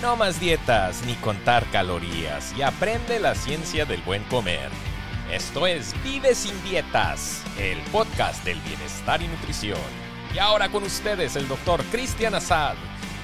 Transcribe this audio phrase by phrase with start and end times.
[0.00, 4.70] No más dietas ni contar calorías y aprende la ciencia del buen comer.
[5.30, 9.78] Esto es Vive sin dietas, el podcast del bienestar y nutrición.
[10.34, 12.76] Y ahora con ustedes el doctor Cristian Azad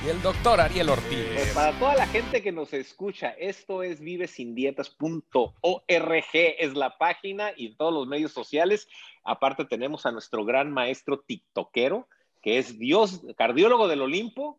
[0.05, 1.27] y el doctor Ariel Ortiz.
[1.33, 5.55] Pues para toda la gente que nos escucha, esto es vivesindietas.org,
[5.89, 8.87] es la página y todos los medios sociales.
[9.25, 12.07] Aparte tenemos a nuestro gran maestro tiktokero,
[12.43, 14.59] que es Dios, cardiólogo del Olimpo.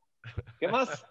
[0.60, 1.06] ¿Qué más?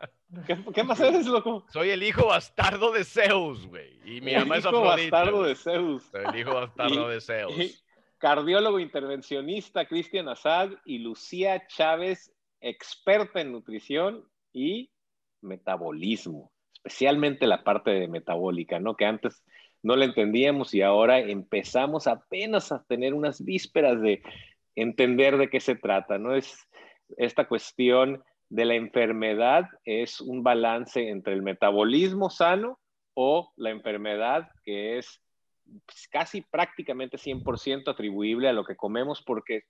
[0.75, 1.65] ¿Qué, más eres, loco?
[1.69, 3.99] Soy el hijo bastardo de Zeus, güey.
[4.05, 5.03] Y mi mamá es Afrodita.
[5.03, 6.03] hijo bastardo de Zeus.
[6.05, 7.85] Soy el hijo bastardo de Zeus.
[8.19, 14.91] cardiólogo intervencionista Cristian Assad y Lucía Chávez, experta en nutrición y
[15.43, 18.97] metabolismo, especialmente la parte de metabólica, ¿no?
[18.97, 19.43] Que antes
[19.83, 24.23] no la entendíamos y ahora empezamos apenas a tener unas vísperas de
[24.75, 26.35] entender de qué se trata, ¿no?
[26.35, 26.67] Es
[27.17, 32.79] esta cuestión de la enfermedad es un balance entre el metabolismo sano
[33.15, 35.21] o la enfermedad que es
[35.85, 39.63] pues, casi prácticamente 100% atribuible a lo que comemos porque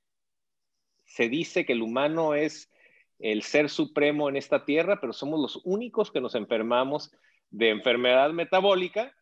[1.04, 2.70] se dice que el humano es
[3.18, 7.10] el ser supremo en esta tierra, pero somos los únicos que nos enfermamos
[7.50, 9.14] de enfermedad metabólica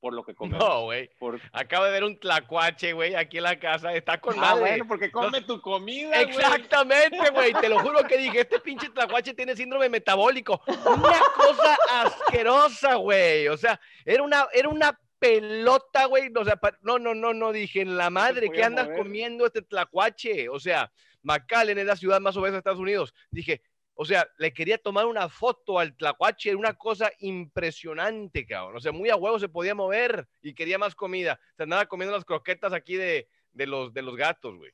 [0.00, 0.66] por lo que comemos.
[0.66, 1.10] No, güey.
[1.52, 3.92] Acabo de ver un tlacuache, güey, aquí en la casa.
[3.92, 7.52] Está con ah, bueno, porque come tu comida, Exactamente, güey.
[7.54, 10.60] Te lo juro que dije, este pinche tlacuache tiene síndrome metabólico.
[10.66, 13.48] Una cosa asquerosa, güey.
[13.48, 16.30] O sea, era una, era una pelota, güey.
[16.34, 17.52] O sea, no, no, no, no.
[17.52, 20.48] Dije, en la madre, ¿qué andas comiendo este tlacuache?
[20.48, 20.90] O sea,
[21.22, 23.14] McAllen es la ciudad más obesa de Estados Unidos.
[23.30, 23.62] Dije,
[24.00, 28.76] o sea, le quería tomar una foto al tlacuache, una cosa impresionante, cabrón.
[28.76, 31.40] O sea, muy a huevo se podía mover y quería más comida.
[31.56, 34.70] Se andaba comiendo las croquetas aquí de, los, de los gatos, güey.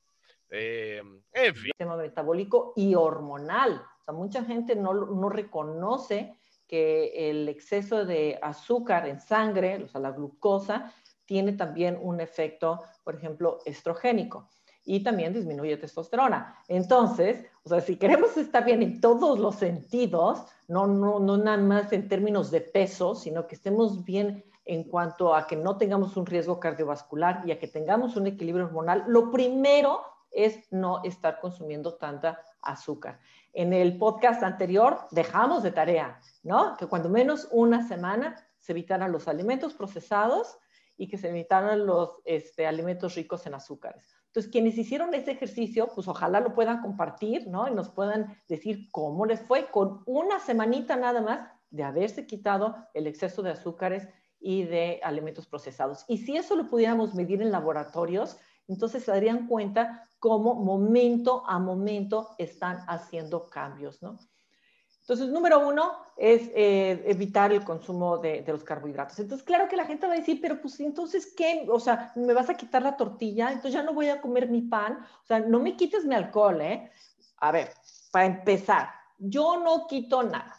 [0.50, 1.02] Eh,
[1.32, 1.70] en fin.
[1.78, 3.82] Sistema metabólico y hormonal.
[3.98, 6.36] O sea, mucha gente no, no reconoce
[6.68, 10.92] que el exceso de azúcar en sangre, o sea, la glucosa,
[11.24, 14.50] tiene también un efecto, por ejemplo, estrogénico
[14.84, 16.58] y también disminuye testosterona.
[16.68, 21.56] Entonces, o sea, si queremos estar bien en todos los sentidos, no, no, no nada
[21.56, 26.16] más en términos de peso, sino que estemos bien en cuanto a que no tengamos
[26.16, 30.00] un riesgo cardiovascular y a que tengamos un equilibrio hormonal, lo primero
[30.30, 33.20] es no estar consumiendo tanta azúcar.
[33.52, 36.76] En el podcast anterior dejamos de tarea, ¿no?
[36.76, 40.58] Que cuando menos una semana se evitaran los alimentos procesados
[40.96, 44.13] y que se evitaran los este, alimentos ricos en azúcares.
[44.34, 47.68] Entonces, quienes hicieron ese ejercicio, pues ojalá lo puedan compartir, ¿no?
[47.68, 52.74] Y nos puedan decir cómo les fue con una semanita nada más de haberse quitado
[52.94, 54.08] el exceso de azúcares
[54.40, 56.04] y de alimentos procesados.
[56.08, 58.36] Y si eso lo pudiéramos medir en laboratorios,
[58.66, 64.18] entonces se darían cuenta cómo momento a momento están haciendo cambios, ¿no?
[65.04, 69.18] Entonces, número uno es eh, evitar el consumo de, los carbohidratos.
[69.18, 71.66] Entonces, claro que la gente va a decir, pero pues entonces, ¿qué?
[71.68, 73.48] O sea, ¿me vas a quitar la tortilla?
[73.48, 75.00] Entonces ya no voy a comer mi pan.
[75.22, 76.90] O sea, no me quites mi alcohol, ¿eh?
[77.36, 77.70] A ver,
[78.10, 78.88] para empezar,
[79.18, 80.56] yo no quito nada.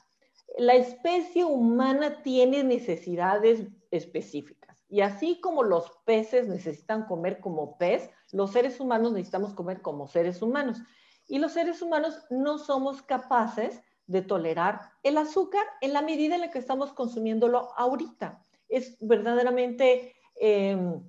[0.60, 4.86] La especie humana tiene necesidades específicas.
[4.90, 10.08] Y así como los peces necesitan comer como pez, los seres humanos necesitamos comer como
[10.08, 10.84] seres humanos.
[11.28, 16.42] Y los seres humanos no somos capaces de tolerar el azúcar en la medida en
[16.42, 18.44] la que estamos consumiéndolo ahorita.
[18.70, 21.02] Es verdaderamente em,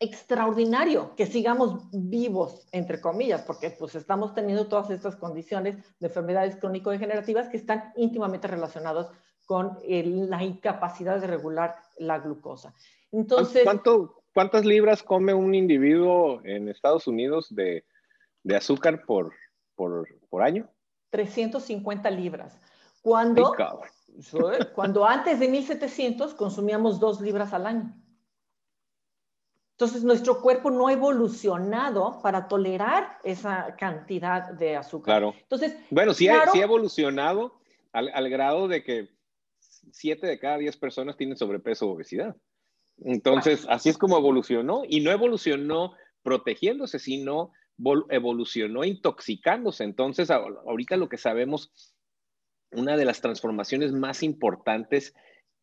[0.00, 6.56] extraordinario que sigamos vivos, entre comillas, porque pues estamos teniendo todas estas condiciones de enfermedades
[6.56, 9.10] crónico-degenerativas que están íntimamente relacionadas
[9.46, 12.74] con la incapacidad de regular la glucosa.
[13.10, 13.64] Entonces,
[14.34, 17.84] ¿Cuántas libras come un individuo en Estados Unidos de,
[18.54, 19.32] azúcar por,
[19.74, 20.70] por año?
[21.10, 22.60] 350 libras.
[23.02, 23.54] Cuando,
[24.74, 27.94] cuando antes de 1700 consumíamos dos libras al año.
[29.72, 35.20] Entonces, nuestro cuerpo no ha evolucionado para tolerar esa cantidad de azúcar.
[35.20, 35.34] Claro.
[35.40, 37.60] Entonces, bueno, sí, ha, evolucionado
[37.92, 39.08] al, al, grado de que
[39.92, 42.36] 7 de cada 10 personas tienen sobrepeso o obesidad.
[43.04, 47.52] Entonces, así es como evolucionó y no evolucionó protegiéndose, sino
[48.10, 49.84] evolucionó intoxicándose.
[49.84, 51.94] Entonces, ahorita lo que sabemos,
[52.70, 55.14] una de las transformaciones más importantes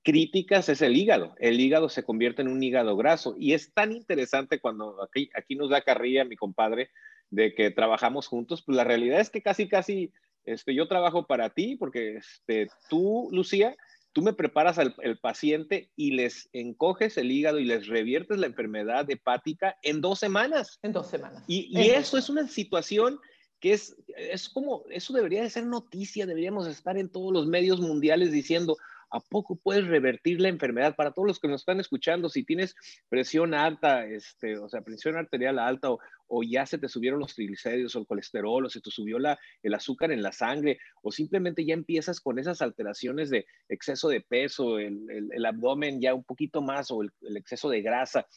[0.04, 1.34] críticas es el hígado.
[1.40, 5.56] El hígado se convierte en un hígado graso y es tan interesante cuando aquí, aquí
[5.56, 6.92] nos da carrilla mi compadre
[7.32, 10.14] de que trabajamos juntos, pues la realidad es que casi, casi,
[10.46, 13.76] este, yo trabajo para ti porque este, tú, Lucía,
[14.16, 18.48] tú me preparas al el paciente y les encoges el hígado y les reviertes la
[18.48, 20.80] enfermedad hepática en dos semanas.
[20.84, 21.44] En dos semanas.
[21.48, 23.20] Y, eso es una situación
[23.60, 27.82] que es, es como, eso debería de ser noticia, deberíamos estar en todos los medios
[27.82, 28.78] mundiales diciendo,
[29.16, 30.96] ¿a poco puedes revertir la enfermedad?
[30.96, 32.76] Para todos los que nos están escuchando, si tienes
[33.08, 35.90] presión alta, este, o sea, presión arterial alta,
[36.28, 39.74] o, ya se te subieron los triglicéridos o el colesterol, o se te subió el
[39.74, 44.80] azúcar en la sangre, o simplemente ya empiezas con esas alteraciones de exceso de peso,
[44.80, 48.28] el, abdomen ya un poquito más, o el exceso de grasa,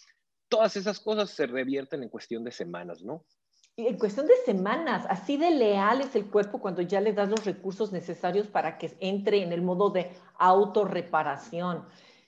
[0.48, 3.24] todas esas cosas se revierten en cuestión de semanas, ¿no?
[3.86, 7.44] En cuestión de semanas, así de leal es el cuerpo cuando ya le das los
[7.44, 11.84] recursos necesarios para que entre en el modo de autorreparación.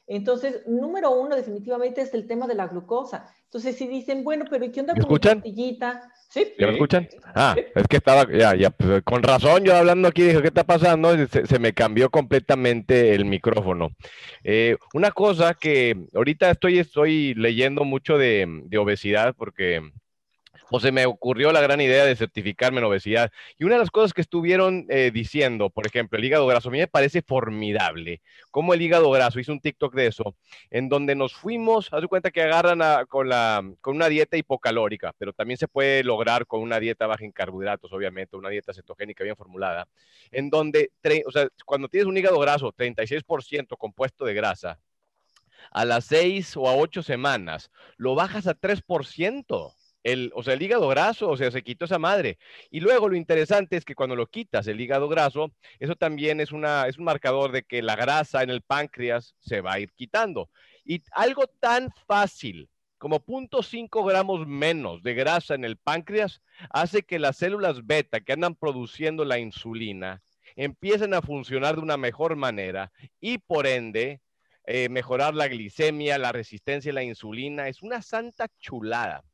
[0.07, 3.33] Entonces, número uno definitivamente es el tema de la glucosa.
[3.45, 5.39] Entonces, si dicen, bueno, pero ¿qué onda con escuchan?
[5.39, 6.13] pastillita?
[6.29, 6.53] ¿Sí?
[6.59, 7.09] ¿Ya me escuchan?
[7.35, 10.65] Ah, es que estaba, ya, ya, pues, con razón, yo hablando aquí dije, ¿qué está
[10.65, 11.17] pasando?
[11.27, 13.91] Se, se me cambió completamente el micrófono.
[14.45, 19.81] Eh, una cosa que ahorita estoy, estoy leyendo mucho de, de obesidad porque
[20.71, 23.33] o se me ocurrió la gran idea de certificarme en obesidad.
[23.59, 26.73] Y una de las cosas que estuvieron eh, diciendo, por ejemplo, el hígado graso, a
[26.73, 28.23] mí me parece formidable.
[28.51, 30.37] Como el hígado graso, hice un TikTok de eso,
[30.71, 33.29] en donde nos fuimos, haz de cuenta que agarran con,
[33.85, 38.37] una dieta hipocalórica, pero también se puede lograr con una dieta baja en carbohidratos, obviamente,
[38.37, 39.89] una dieta cetogénica bien formulada,
[40.31, 40.93] en donde,
[41.27, 44.79] o sea, cuando tienes un hígado graso, 36% compuesto de grasa,
[45.73, 50.63] a las 6 o a 8 semanas, lo bajas a 3% el, o sea, el
[50.63, 52.39] hígado graso, o sea, se quitó esa madre.
[52.71, 56.53] Y luego lo interesante es que cuando lo quitas el hígado graso, eso también es,
[56.53, 59.93] una, es un marcador de que la grasa en el páncreas se va a ir
[59.93, 60.51] quitando.
[60.85, 62.69] Y algo tan fácil
[62.99, 68.35] como 0.5 gramos menos de grasa en el páncreas hace que las células beta que
[68.35, 70.23] andan produciendo la insulina
[70.55, 74.21] empiecen a funcionar de una mejor manera y por ende
[74.67, 77.69] eh, mejorar la glicemia, la resistencia a la insulina.
[77.69, 79.25] Es una santa chulada.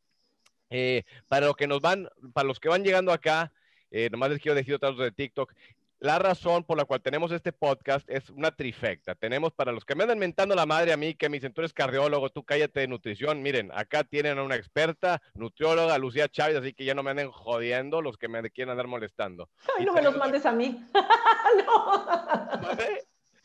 [0.70, 3.52] Eh, para, los que nos van, para los que van llegando acá,
[3.90, 5.52] eh, nomás les quiero decir otra de TikTok.
[5.98, 9.14] La razón por la cual tenemos este podcast es una trifecta.
[9.14, 11.72] Tenemos para los que me andan mentando la madre a mí, que mi centro es
[11.72, 13.42] cardiólogo, tú cállate de nutrición.
[13.42, 17.30] Miren, acá tienen a una experta, nutrióloga, Lucía Chávez, así que ya no me anden
[17.30, 19.48] jodiendo los que me quieren andar molestando.
[19.78, 20.84] Ay, no me los mandes a mí.
[21.66, 22.06] no.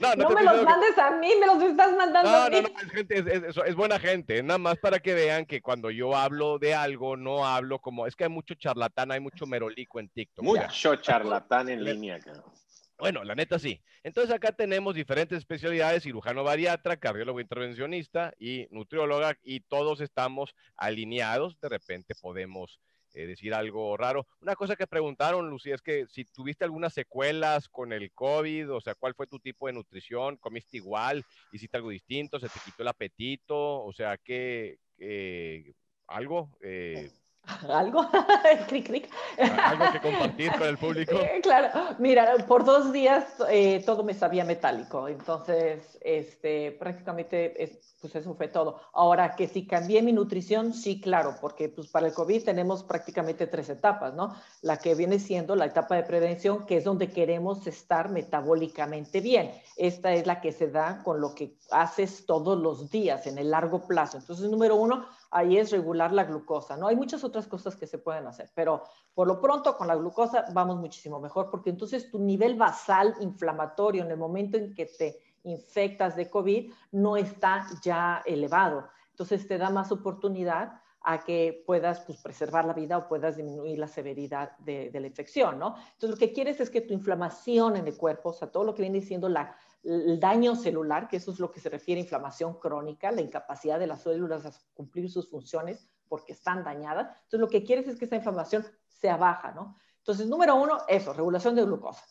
[0.02, 2.56] No, me los mandes a mí, me los estás mandando a mí.
[2.56, 3.24] No, no, es, gente,
[3.68, 4.42] es, buena gente.
[4.42, 8.08] Nada más para que vean que cuando yo hablo de algo, no hablo como.
[8.08, 10.44] Es que hay mucho charlatán, hay mucho merolico en TikTok.
[10.44, 12.20] Mucho charlatán en línea,
[12.98, 13.80] Bueno, la neta sí.
[14.04, 21.60] Entonces acá tenemos diferentes especialidades, cirujano bariatra, cardiólogo intervencionista y nutrióloga, y todos estamos alineados.
[21.62, 22.80] De repente podemos
[23.14, 24.28] eh, decir algo raro.
[24.42, 28.82] Una cosa que preguntaron, Lucía, es que si tuviste algunas secuelas con el COVID, o
[28.82, 30.38] sea, ¿cuál fue tu tipo de nutrición?
[30.38, 31.24] ¿Comiste igual?
[31.52, 32.40] ¿Hiciste algo distinto?
[32.40, 33.84] ¿Se te quitó el apetito?
[33.84, 34.78] O sea, ¿qué?
[36.08, 36.58] ¿Algo?
[36.62, 37.10] Eh,
[37.70, 38.08] ¿Algo?
[38.68, 39.10] cric, cric.
[39.38, 41.16] ¿Algo que compartir con el público?
[41.44, 48.34] claro, mira, por dos días eh, todo me sabía metálico, entonces este, prácticamente pues eso
[48.34, 48.82] fue todo.
[48.94, 53.46] Ahora, que si cambié mi nutrición, sí, claro, porque pues para el COVID tenemos prácticamente
[53.46, 54.36] tres etapas, ¿no?
[54.64, 59.52] La que viene siendo la etapa de prevención, que es donde queremos estar metabólicamente bien.
[59.78, 63.52] Esta es la que se da con lo que haces todos los días en el
[63.52, 64.18] largo plazo.
[64.18, 66.88] Entonces, número uno, ahí es regular la glucosa, ¿no?
[66.88, 68.84] Hay muchas otras cosas que se pueden hacer, pero
[69.14, 74.04] por lo pronto con la glucosa vamos muchísimo mejor porque entonces tu nivel basal inflamatorio
[74.04, 78.88] en el momento en que te infectas de COVID no está ya elevado.
[79.12, 80.74] Entonces te da más oportunidad
[81.04, 85.08] a que puedas pues, preservar la vida o puedas disminuir la severidad de, de, la
[85.08, 85.76] infección, ¿no?
[85.94, 88.76] Entonces lo que quieres es que tu inflamación en el cuerpo, o sea, todo lo
[88.76, 92.04] que viene siendo la, el daño celular, que eso es lo que se refiere a
[92.04, 97.08] inflamación crónica, la incapacidad de las células a cumplir sus funciones porque están dañadas.
[97.24, 99.76] Entonces, lo que quieres es que esa inflamación sea baja, ¿no?
[99.98, 102.04] Entonces, número uno, eso, regulación de glucosa.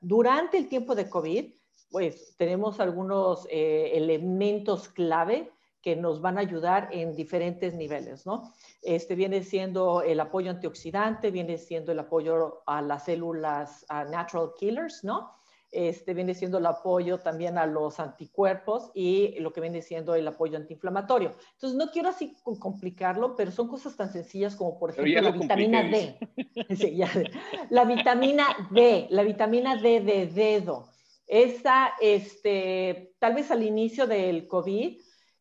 [0.00, 1.52] durante el tiempo de COVID,
[1.90, 8.52] pues tenemos algunos eh, elementos clave que nos van a ayudar en diferentes niveles, ¿no?
[8.82, 15.04] Este viene siendo el apoyo antioxidante, viene siendo el apoyo a las células natural killers,
[15.04, 15.37] ¿no?
[15.70, 20.26] Este, viene siendo el apoyo también a los anticuerpos y lo que viene siendo el
[20.26, 21.34] apoyo antiinflamatorio.
[21.54, 25.82] Entonces, no quiero así complicarlo, pero son cosas tan sencillas como, por ejemplo, la vitamina
[25.82, 26.18] D.
[27.70, 30.88] La vitamina D, la vitamina D de dedo.
[31.26, 34.98] Esa, este, tal vez al inicio del COVID,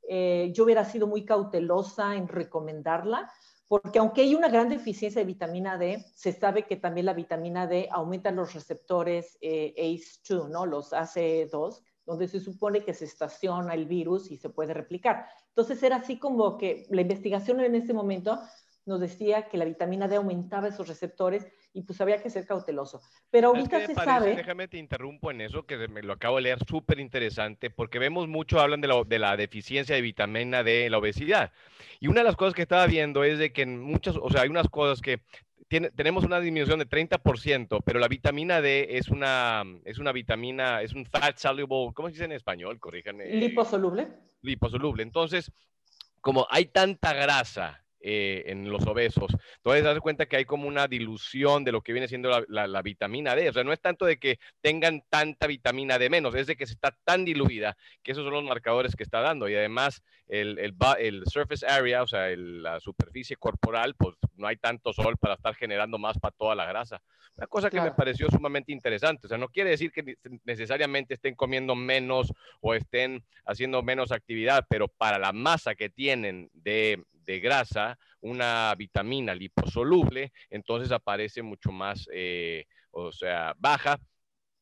[0.10, 3.32] eh, yo hubiera sido muy cautelosa en recomendarla,
[3.68, 7.68] porque aunque hay una gran deficiencia de vitamina D, se sabe que también la vitamina
[7.68, 10.66] D aumenta los receptores eh, ACE2, ¿no?
[10.66, 15.28] Los ACE2, donde se supone que se estaciona el virus y se puede replicar.
[15.50, 18.40] Entonces era así como que la investigación en ese momento
[18.88, 23.02] nos decía que la vitamina D aumentaba esos receptores y pues había que ser cauteloso.
[23.30, 24.36] Pero ahorita se sabe...
[24.36, 28.28] Déjame te interrumpo en eso, que me lo acabo de leer, súper interesante, porque vemos
[28.28, 31.52] mucho, hablan de la, de la deficiencia de vitamina D en la obesidad.
[32.00, 34.42] Y una de las cosas que estaba viendo es de que en muchas, o sea,
[34.42, 35.22] hay unas cosas que
[35.68, 40.82] tiene, tenemos una disminución de 30%, pero la vitamina D es una, es una vitamina,
[40.82, 42.80] es un fat soluble, ¿cómo se dice en español?
[42.80, 43.28] Corríjanme.
[43.34, 44.08] Liposoluble.
[44.42, 45.04] Liposoluble.
[45.04, 45.52] Entonces,
[46.22, 49.32] como hay tanta grasa eh, en los obesos.
[49.58, 53.36] Entonces, das cuenta que hay como una dilución de lo que viene siendo la, vitamina
[53.36, 53.50] D.
[53.50, 56.68] O sea, no es tanto de que tengan tanta vitamina D menos, es de que
[56.68, 59.50] se está tan diluida que esos son los marcadores que está dando.
[59.50, 64.94] Y además, el, el, surface area, o sea, la superficie corporal, pues no hay tanto
[64.94, 67.02] sol para estar generando más para toda la grasa.
[67.36, 69.28] Una cosa que me pareció sumamente interesante.
[69.28, 74.66] O sea, no quiere decir que necesariamente estén comiendo menos o estén haciendo menos actividad,
[74.70, 81.72] pero para la masa que tienen de, de grasa, una vitamina liposoluble, entonces aparece mucho
[81.72, 84.00] más, eh, o sea, baja.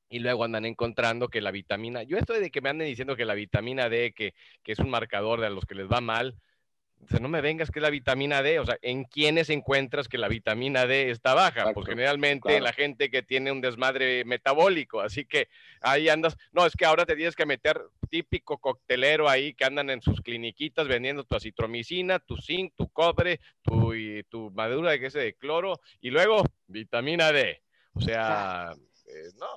[0.09, 3.25] Y luego andan encontrando que la vitamina, yo estoy de que me anden diciendo que
[3.25, 6.35] la vitamina D, que, que es un marcador de a los que les va mal,
[7.19, 10.27] no me vengas que es la vitamina D, o sea, ¿en quiénes encuentras que la
[10.27, 11.73] vitamina D está baja?
[11.73, 15.47] pues generalmente la gente que tiene un desmadre metabólico, así que
[15.81, 19.89] ahí andas, no, es que ahora te tienes que meter típico coctelero ahí que andan
[19.89, 25.09] en sus cliniquitas vendiendo tu acitromicina, tu zinc, tu cobre, tu, y tu madura de,
[25.09, 27.61] de cloro y luego vitamina D.
[27.93, 28.73] O sea,
[29.15, 29.47] eh, no,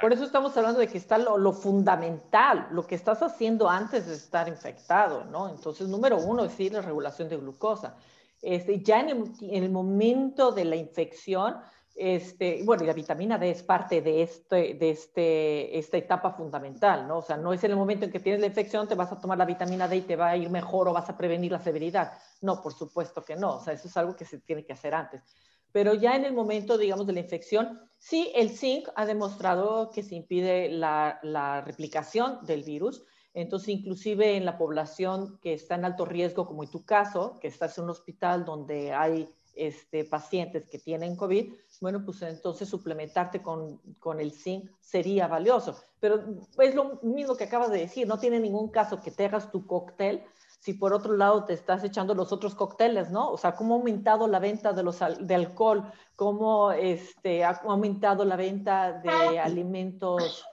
[0.00, 4.14] Por eso estamos hablando de que está lo, fundamental, lo que estás haciendo antes de
[4.14, 5.48] estar infectado, ¿no?
[5.48, 7.96] Entonces, número uno es la regulación de glucosa.
[8.40, 11.56] Este, ya en el, momento de la infección,
[11.96, 17.08] este, bueno, y la vitamina D es parte de, este, de este, esta etapa fundamental,
[17.08, 17.18] ¿no?
[17.18, 19.20] O sea, no es en el momento en que tienes la infección, te vas a
[19.20, 21.58] tomar la vitamina D y te va a ir mejor o vas a prevenir la
[21.58, 22.12] severidad.
[22.40, 23.56] No, por supuesto que no.
[23.56, 25.22] O sea, eso es algo que se tiene que hacer antes.
[25.72, 30.02] Pero ya en el momento, digamos, de la infección, sí, el zinc ha demostrado que
[30.02, 33.04] se impide la, replicación del virus.
[33.34, 37.48] Entonces, inclusive en la población que está en alto riesgo, como en tu caso, que
[37.48, 43.42] estás en un hospital donde hay este, pacientes que tienen COVID, bueno, pues entonces suplementarte
[43.42, 45.82] con, con, el zinc sería valioso.
[45.98, 46.22] Pero
[46.58, 49.66] es lo mismo que acabas de decir, no tiene ningún caso que te hagas tu
[49.66, 50.22] cóctel
[50.62, 53.32] si por otro lado te estás echando los otros cócteles, ¿no?
[53.32, 58.24] O sea, cómo ha aumentado la venta de, los, de alcohol, cómo este, ha aumentado
[58.24, 60.46] la venta de alimentos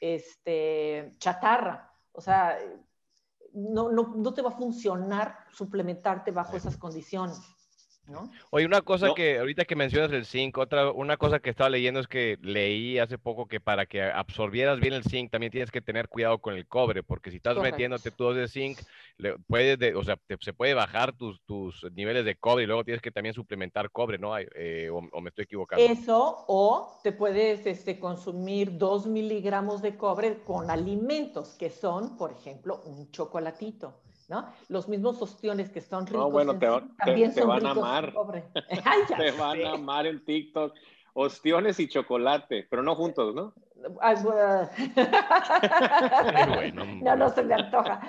[0.00, 1.92] este, chatarra.
[2.10, 2.58] O sea,
[3.52, 7.38] no, no, no te va a funcionar suplementarte bajo esas condiciones.
[8.50, 12.00] Oye, una cosa que ahorita que mencionas el zinc, otra, una cosa que estaba leyendo
[12.00, 15.80] es que leí hace poco que para que absorbieras bien el zinc también tienes que
[15.80, 18.78] tener cuidado con el cobre, porque si estás metiéndote tú de zinc,
[19.46, 23.10] puede, o sea, se puede bajar tus, tus niveles de cobre y luego tienes que
[23.10, 24.36] también suplementar cobre, ¿no?
[24.36, 25.84] Eh, o, me estoy equivocando.
[25.84, 32.32] Eso, o te puedes este, consumir dos miligramos de cobre con alimentos que son, por
[32.32, 34.02] ejemplo, un chocolatito.
[34.68, 36.20] Los mismos ostiones que son ricos.
[36.20, 36.66] No, bueno, te,
[37.04, 38.12] también te, van a amar.
[39.16, 40.74] te van a amar en TikTok.
[41.14, 43.52] Ostiones y chocolate, pero no juntos, ¿no?
[47.02, 48.00] no, no se me antoja.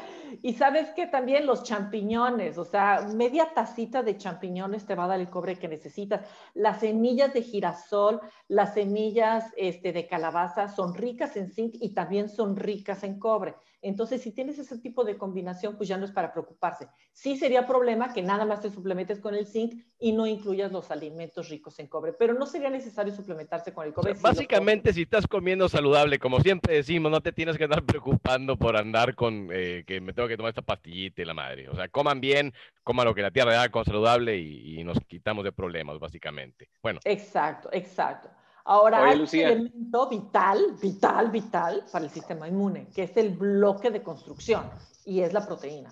[0.41, 5.07] Y sabes que también los champiñones, o sea, media tacita de champiñones te va a
[5.07, 6.21] dar el cobre que necesitas.
[6.53, 12.29] Las semillas de girasol, las semillas este, de calabaza son ricas en zinc y también
[12.29, 13.55] son ricas en cobre.
[13.83, 16.87] Entonces, si tienes ese tipo de combinación, pues ya no es para preocuparse.
[17.11, 20.89] Sí sería problema que nada más te suplementes con el zinc y no incluyas los
[20.89, 24.13] alimentos ricos en cobre, pero no sería necesario suplementarse con el cobre.
[24.19, 28.77] básicamente, si estás comiendo saludable, como siempre decimos, no te tienes que andar preocupando por
[28.77, 31.67] andar con eh, que me tengo que tomar esta pastillita y la madre.
[31.67, 34.97] O sea, coman bien, coman lo que la tierra da con saludable y, y nos
[35.01, 36.69] quitamos de problemas, básicamente.
[36.81, 37.01] Bueno.
[37.03, 38.29] Exacto, exacto.
[38.65, 43.91] Ahora hay un elemento vital, vital, vital para el sistema inmune, que es el bloque
[43.91, 44.69] de construcción
[45.05, 45.91] y es la proteína.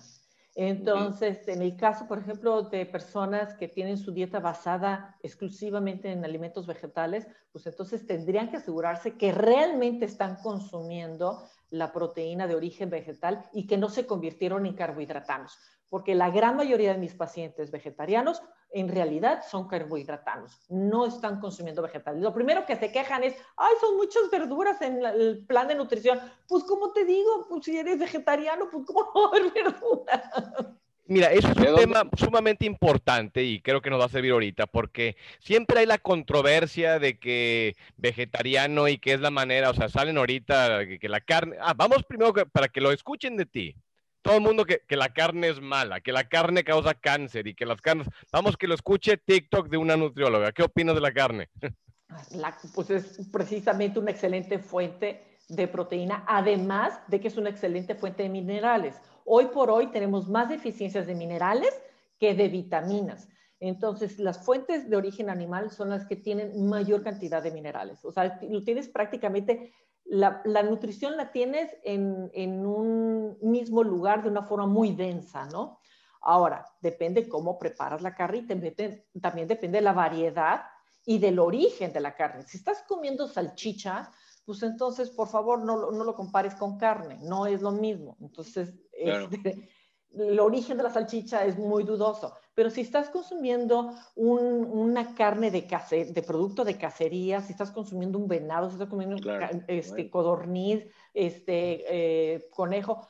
[0.54, 6.24] Entonces, en el caso, por ejemplo, de personas que tienen su dieta basada exclusivamente en
[6.24, 12.90] alimentos vegetales, pues entonces tendrían que asegurarse que realmente están consumiendo la proteína de origen
[12.90, 15.58] vegetal y que no se convirtieron en carbohidratanos,
[15.92, 21.82] porque la gran mayoría de mis pacientes vegetarianos en realidad son carbohidratanos, no están consumiendo
[21.82, 22.22] vegetales.
[22.22, 26.18] Lo primero que se quejan es, ay, son muchas verduras en el plan de nutrición.
[26.48, 27.46] Pues, ¿cómo te digo?
[27.46, 30.22] Pues si eres vegetariano, pues, ¿cómo no haber verduras?
[31.04, 34.66] Mira, eso es un tema sumamente importante y creo que nos va a servir ahorita
[34.66, 39.90] porque siempre hay la controversia de que vegetariano y que es la manera, o sea,
[39.90, 41.58] salen ahorita que, la carne...
[41.60, 43.76] Ah, vamos primero para que lo escuchen de ti.
[44.22, 47.54] Todo el mundo que, que, la carne es mala, que la carne causa cáncer y
[47.54, 50.52] que las carnes, vamos que lo escuche TikTok de una nutrióloga.
[50.52, 51.50] ¿Qué opinas de la carne?
[52.30, 57.94] La, pues es precisamente una excelente fuente de proteína, además de que es una excelente
[57.94, 58.96] fuente de minerales.
[59.24, 61.72] Hoy por hoy tenemos más deficiencias de minerales
[62.18, 63.28] que de vitaminas.
[63.60, 68.04] Entonces, las fuentes de origen animal son las que tienen mayor cantidad de minerales.
[68.04, 69.72] O sea, lo tienes prácticamente
[70.04, 75.80] la, nutrición la tienes en, un mismo lugar de una forma muy densa, ¿no?
[76.20, 80.62] Ahora, depende cómo preparas la carne y también depende de la variedad
[81.04, 82.44] y del origen de la carne.
[82.44, 84.12] Si estás comiendo salchicha,
[84.44, 88.16] pues entonces, por favor, no, no lo compares con carne, no es lo mismo.
[88.20, 89.68] Entonces, este,
[90.14, 92.34] el origen de la salchicha es muy dudoso.
[92.54, 95.62] Pero si estás consumiendo una carne de,
[96.12, 99.16] de producto de cacería, si estás consumiendo un venado, si estás comiendo
[99.68, 101.84] este, codorniz, este,
[102.34, 103.06] eh, conejo,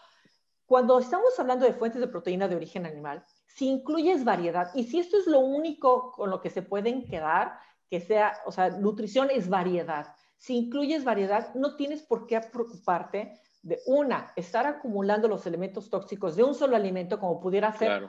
[0.64, 5.00] cuando estamos hablando de fuentes de proteína de origen animal, si incluyes variedad, y si
[5.00, 7.58] esto es lo único con lo que se pueden quedar,
[7.90, 10.14] que sea, o sea, nutrición es variedad.
[10.38, 16.36] Si incluyes variedad, no tienes por qué preocuparte de una, estar acumulando los elementos tóxicos
[16.36, 18.08] de un solo alimento, como pudiera ser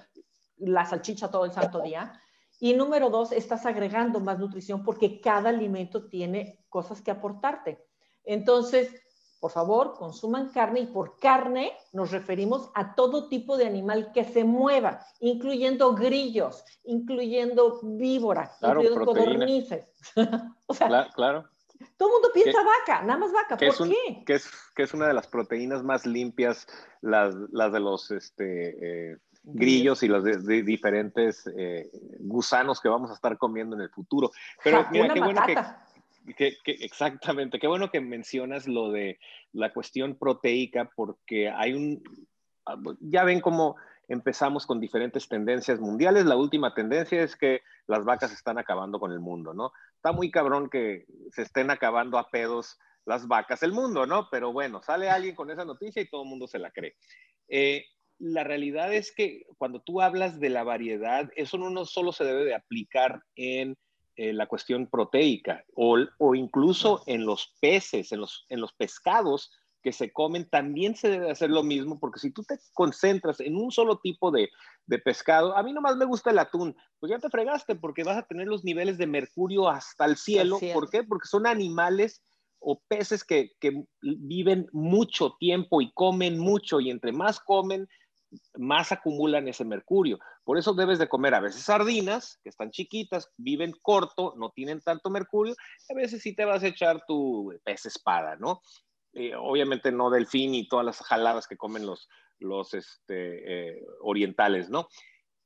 [0.58, 2.20] la salchicha todo el santo día.
[2.60, 7.86] Y número dos, estás agregando más nutrición porque cada alimento tiene cosas que aportarte.
[8.24, 8.90] Entonces,
[9.40, 14.24] por favor, consuman carne y por carne nos referimos a todo tipo de animal que
[14.24, 19.92] se mueva, incluyendo grillos, incluyendo víboras, incluyendo codornices.
[20.66, 21.44] o sea, claro,
[21.98, 23.58] Todo el mundo piensa vaca, nada más vaca.
[23.58, 24.24] ¿Por qué?
[24.26, 26.68] Que es, que es una de las proteínas más limpias,
[27.02, 31.90] las, las de los este, eh, grillos y los de, diferentes eh,
[32.20, 34.32] gusanos que vamos a estar comiendo en el futuro.
[34.64, 35.42] Pero mira, qué bueno
[36.38, 39.20] que, exactamente, qué bueno que mencionas lo de
[39.52, 42.02] la cuestión proteica porque hay un,
[43.02, 43.76] ya ven cómo
[44.14, 46.26] empezamos con diferentes tendencias mundiales.
[46.26, 49.72] La última tendencia es que las vacas están acabando con el mundo, ¿no?
[49.96, 54.30] Está muy cabrón que se estén acabando a pedos las vacas el mundo, ¿no?
[54.32, 56.96] Pero bueno, sale alguien con esa noticia y todo el mundo se la cree.
[57.50, 57.86] Eh,
[58.20, 62.46] la realidad es que cuando tú hablas de la variedad, eso no solo se debe
[62.46, 63.76] de aplicar en
[64.16, 69.52] eh, la cuestión proteica o, incluso en los peces, en los, en los pescados
[69.84, 73.58] que se comen, también se debe hacer lo mismo, porque si tú te concentras en
[73.58, 74.50] un solo tipo de,
[75.04, 78.26] pescado, a mí nomás me gusta el atún, pues ya te fregaste porque vas a
[78.26, 80.58] tener los niveles de mercurio hasta el cielo.
[80.74, 81.04] ¿Por qué?
[81.04, 82.24] Porque son animales
[82.60, 87.88] o peces que, que, viven mucho tiempo y comen mucho y entre más comen,
[88.56, 90.18] más acumulan ese mercurio.
[90.46, 94.80] Por eso debes de comer a veces sardinas, que están chiquitas, viven corto, no tienen
[94.80, 95.56] tanto mercurio,
[95.90, 98.62] a veces sí te vas a echar tu pez espada, ¿no?
[99.14, 104.70] Eh, obviamente no delfín y todas las jaladas que comen los, los este, eh, orientales,
[104.70, 104.88] ¿no?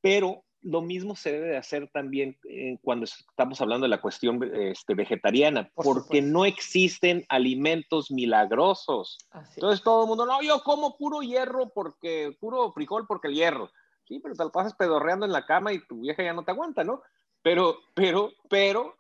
[0.02, 4.42] Pero lo mismo se debe de hacer también eh, cuando estamos hablando de la cuestión
[4.54, 9.18] este, vegetariana, porque no existen alimentos milagrosos.
[9.56, 13.72] Entonces todo el mundo, no, yo como puro hierro porque, puro frijol porque el hierro.
[14.06, 16.52] Sí, pero te lo pasas pedorreando en la cama y tu vieja ya no te
[16.52, 17.02] aguanta, ¿no?
[17.42, 18.96] Pero, pero, pero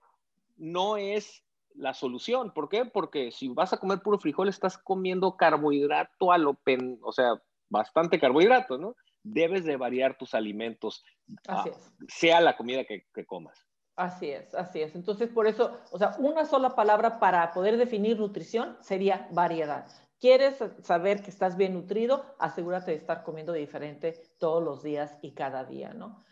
[0.57, 1.43] no es
[1.77, 2.51] la solución.
[2.53, 2.85] ¿Por qué?
[2.85, 7.41] Porque si vas a comer puro frijol, estás comiendo carbohidrato a lo pen, o sea,
[7.69, 8.95] bastante carbohidrato, ¿no?
[9.33, 11.03] debes de variar tus alimentos,
[11.47, 11.65] ah,
[12.07, 13.65] sea la comida que, comas.
[13.95, 14.95] Así es, así es.
[14.95, 19.87] Entonces, por eso, o sea, una sola palabra para poder definir nutrición sería variedad.
[20.19, 22.35] ¿Quieres saber que estás bien nutrido?
[22.39, 26.23] Asegúrate de estar comiendo diferente todos los días y cada día, ¿no?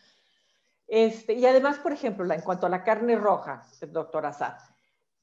[0.88, 4.58] Este, y además, por ejemplo, en cuanto a la carne roja, doctor Azad,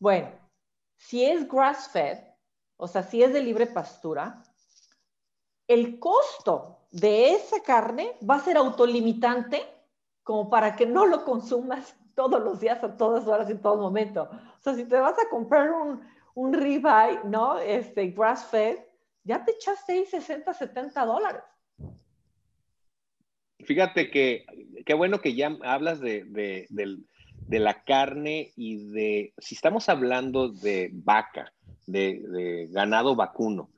[0.03, 0.33] bueno,
[0.97, 2.19] si es grass-fed,
[2.77, 4.43] o sea, si es de libre pastura,
[5.69, 9.63] el costo de esa carne va a ser autolimitante
[10.25, 14.29] como para que no lo consumas todos los días, a todas horas, en todo momento.
[14.59, 16.03] O sea, si te vas a comprar un,
[16.35, 17.61] un ribeye, ¿no?
[17.61, 18.79] Este, grass fed,
[19.23, 21.43] ya te echaste 60, 70 dólares.
[23.61, 24.45] Fíjate que
[24.85, 26.99] qué bueno que ya hablas de, de,
[27.49, 31.53] la carne y de, si estamos hablando de vaca,
[31.87, 33.71] de ganado vacuno,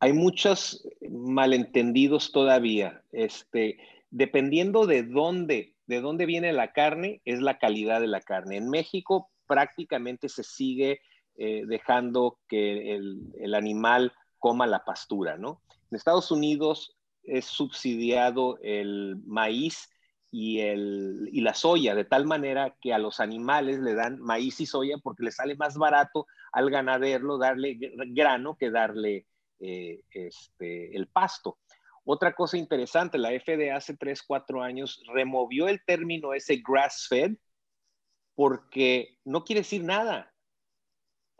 [0.00, 3.02] hay muchos malentendidos todavía.
[3.12, 3.78] Este,
[4.10, 8.56] dependiendo de dónde, de dónde viene la carne, es la calidad de la carne.
[8.56, 11.00] En México prácticamente se sigue
[11.36, 15.60] eh, dejando que el, animal coma la pastura, ¿no?
[15.90, 19.90] En Estados Unidos es subsidiado el maíz
[20.30, 24.60] y, el, y la soya, de tal manera que a los animales le dan maíz
[24.60, 29.26] y soya porque le sale más barato al ganadero darle grano que darle
[29.58, 31.58] eh, este, el pasto.
[32.04, 37.36] Otra cosa interesante, la FDA hace 3, 4 años removió el término ese grass-fed
[38.34, 40.29] porque no quiere decir nada.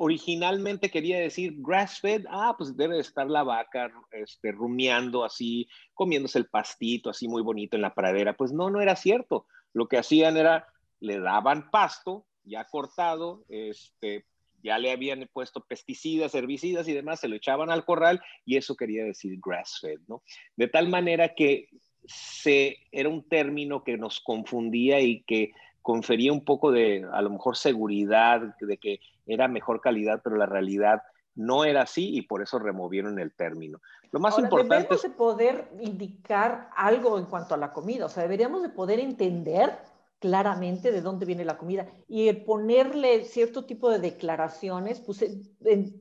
[0.02, 6.46] Originalmente quería decir grass-fed, ah, pues debe estar la vaca este, rumiando así, comiéndose el
[6.46, 8.34] pastito así muy bonito en la pradera.
[8.34, 9.44] Pues no, no era cierto.
[9.74, 10.66] Lo que hacían era,
[11.00, 14.24] le daban pasto ya cortado, este,
[14.62, 18.76] ya le habían puesto pesticidas, herbicidas y demás, se lo echaban al corral y eso
[18.76, 20.22] quería decir grass-fed, ¿no?
[20.56, 21.68] De tal manera que
[22.06, 27.30] se, era un término que nos confundía y que confería un poco de, a lo
[27.30, 31.02] mejor, seguridad, de que era mejor calidad, pero la realidad
[31.34, 33.80] no era así y por eso removieron el término.
[34.10, 38.24] Lo más importante deberíamos de poder indicar algo en cuanto a la comida, o sea,
[38.24, 39.78] deberíamos de poder entender
[40.20, 41.88] claramente de dónde viene la comida.
[42.06, 45.40] Y el ponerle cierto tipo de declaraciones, pues eh,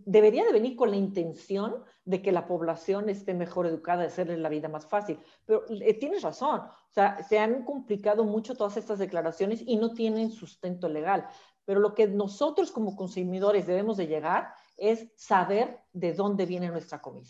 [0.05, 4.37] debería de venir con la intención de que la población esté mejor educada, de hacerle
[4.37, 5.19] la vida más fácil.
[5.45, 9.93] Pero eh, tienes razón, o sea, se han complicado mucho todas estas declaraciones y no
[9.93, 11.25] tienen sustento legal.
[11.63, 17.01] Pero lo que nosotros como consumidores debemos de llegar es saber de dónde viene nuestra
[17.01, 17.29] comida.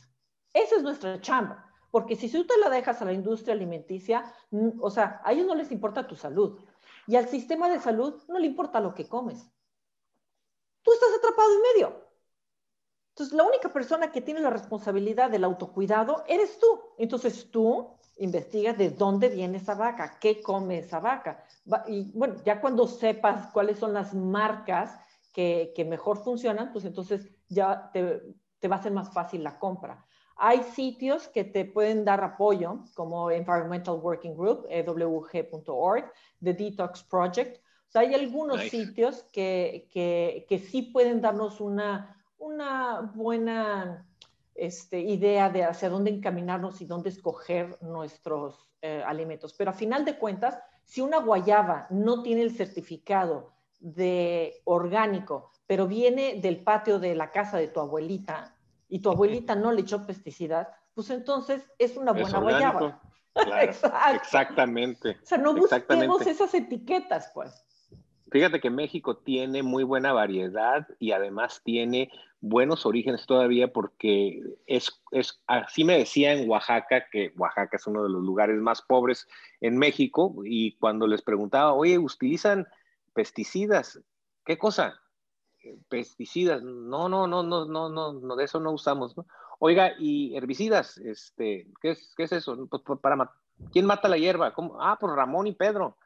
[0.53, 1.69] Esa es nuestra chamba.
[1.91, 4.31] Porque si tú te la dejas a la industria alimenticia,
[4.79, 6.59] o sea, a ellos no les importa tu salud,
[7.09, 9.43] y al sistema de salud no le importa lo que comes.
[10.83, 12.09] Tú estás atrapado en medio.
[13.09, 16.67] Entonces, la única persona que tiene la responsabilidad del autocuidado eres tú.
[16.99, 21.43] Entonces, tú investigas de dónde viene esa vaca, qué come esa vaca.
[21.87, 24.95] Y bueno, ya cuando sepas cuáles son las marcas
[25.33, 28.21] que, mejor funcionan, pues entonces ya te,
[28.59, 30.05] te va a ser más fácil la compra.
[30.41, 37.57] Hay sitios que te pueden dar apoyo, como Environmental Working Group, ewg.org, The Detox Project.
[37.57, 44.07] O sea, hay algunos sitios que, que, que, sí pueden darnos una, una buena
[44.55, 49.53] este, idea de hacia dónde encaminarnos y dónde escoger nuestros eh, alimentos.
[49.53, 55.87] Pero a final de cuentas, si una guayaba no tiene el certificado de orgánico, pero
[55.87, 58.55] viene del patio de la casa de tu abuelita,
[58.89, 63.01] y tu abuelita no le echó pesticidas, pues entonces es una buena guayaba.
[64.13, 65.17] Exactamente.
[65.21, 67.65] O sea, no busquemos esas etiquetas, pues.
[68.31, 75.01] Fíjate que México tiene muy buena variedad y además tiene buenos orígenes todavía porque es,
[75.11, 79.27] es, así me decía en Oaxaca, que Oaxaca es uno de los lugares más pobres
[79.61, 82.67] en México, y cuando les preguntaba, oye, ¿utilizan
[83.13, 83.99] pesticidas?
[84.45, 84.99] ¿Qué cosa?
[85.89, 89.25] Pesticidas, no, no, no, no, no, no, no, de eso no usamos, ¿no?
[89.59, 92.55] Oiga, y herbicidas, este, ¿qué es, qué es eso?
[92.69, 93.29] Pues, pues para,
[93.71, 94.53] ¿Quién mata la hierba?
[94.53, 94.81] ¿Cómo?
[94.81, 95.97] Ah, pues Ramón y Pedro.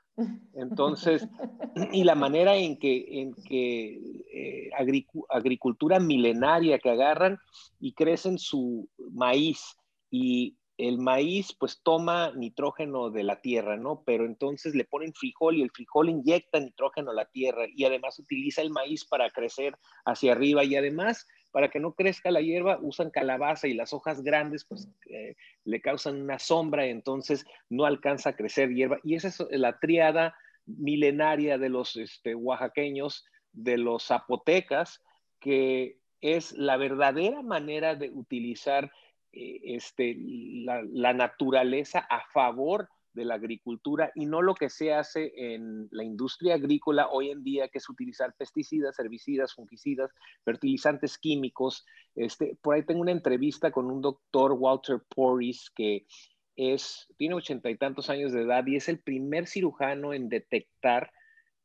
[0.54, 1.28] Entonces,
[1.92, 3.94] y la manera en que, en que
[4.32, 4.70] eh,
[5.30, 7.40] agricultura milenaria que agarran
[7.80, 9.76] y crecen su maíz
[10.12, 14.04] y el maíz pues toma nitrógeno de la tierra, ¿no?
[14.06, 18.18] Pero entonces le ponen frijol y el frijol inyecta nitrógeno a la tierra y además
[18.20, 22.80] utiliza el maíz para crecer hacia arriba y además para que no crezca la hierba
[22.82, 28.30] usan calabaza y las hojas grandes pues eh, le causan una sombra, entonces no alcanza
[28.30, 34.08] a crecer hierba y esa es la triada milenaria de los este, oaxaqueños, de los
[34.08, 35.04] zapotecas,
[35.40, 38.92] que es la verdadera manera de utilizar
[39.34, 45.88] este, la, naturaleza a favor de la agricultura y no lo que se hace en
[45.92, 50.12] la industria agrícola hoy en día, que es utilizar pesticidas, herbicidas, fungicidas,
[50.44, 51.86] fertilizantes químicos.
[52.16, 56.06] Este, por ahí tengo una entrevista con un doctor, Walter Porris, que
[56.56, 61.12] es, tiene ochenta y tantos años de edad y es el primer cirujano en detectar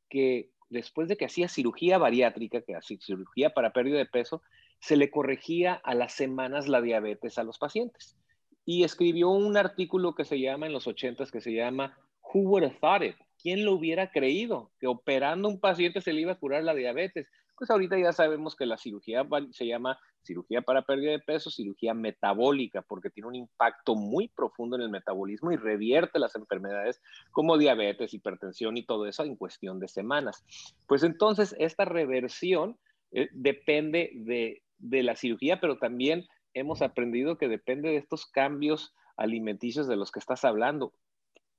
[0.09, 4.42] que después de que hacía cirugía bariátrica, que hacía cirugía para pérdida de peso,
[4.80, 8.16] se le corregía a las semanas la diabetes a los pacientes.
[8.64, 11.98] Y escribió un artículo que se llama en los ochentas, que se llama
[12.32, 13.16] Who Would Have Thought It?
[13.40, 14.70] ¿Quién lo hubiera creído?
[14.80, 17.28] Que operando un paciente se le iba a curar la diabetes.
[17.56, 21.94] Pues ahorita ya sabemos que la cirugía se llama cirugía para pérdida de peso, cirugía
[21.94, 27.58] metabólica, porque tiene un impacto muy profundo en el metabolismo y revierte las enfermedades como
[27.58, 30.44] diabetes, hipertensión y todo eso en cuestión de semanas.
[30.86, 32.78] Pues entonces esta reversión
[33.10, 38.94] eh, depende de de la cirugía, pero también hemos aprendido que depende de estos cambios
[39.16, 40.92] alimenticios de los que estás hablando.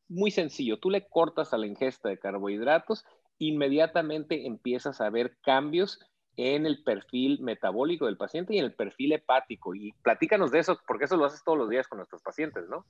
[0.08, 3.05] Muy sencillo, tú le cortas a la ingesta de carbohidratos,
[3.38, 5.99] inmediatamente empiezas a ver cambios
[6.36, 9.75] en el perfil metabólico del paciente y en el perfil hepático.
[9.75, 12.86] Y platícanos de eso, porque eso lo haces todos los días con nuestros pacientes, ¿no?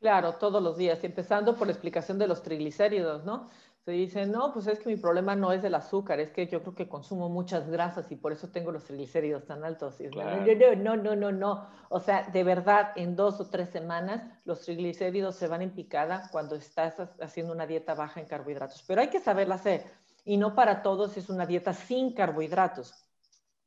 [0.00, 3.50] Claro, todos los días, empezando por la explicación de los triglicéridos, ¿no?
[3.84, 6.62] Se dice, no, pues es que mi problema no es el azúcar, es que yo
[6.62, 9.98] creo que consumo muchas grasas y por eso tengo los triglicéridos tan altos.
[10.00, 11.68] no, no, no, no.
[11.90, 16.30] O sea, de verdad, en dos o tres semanas los triglicéridos se van en picada
[16.32, 18.82] cuando estás haciendo una dieta baja en carbohidratos.
[18.88, 19.84] Pero hay que saberla hacer.
[20.24, 23.04] Y no para todos es una dieta sin carbohidratos.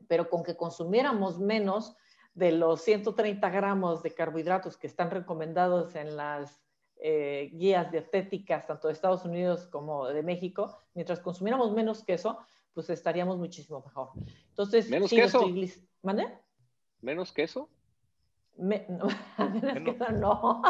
[0.07, 1.95] Pero con que consumiéramos menos
[2.33, 6.66] de los 130 gramos de carbohidratos que están recomendados en las
[6.99, 12.39] eh, guías dietéticas, tanto de Estados Unidos como de México, mientras consumiéramos menos queso,
[12.73, 14.09] pues estaríamos muchísimo mejor.
[14.49, 15.45] Entonces, ¿menos queso?
[16.01, 16.27] ¿Mande?
[17.01, 17.69] ¿Menos queso?
[18.57, 19.07] no,
[19.37, 20.61] menos queso no.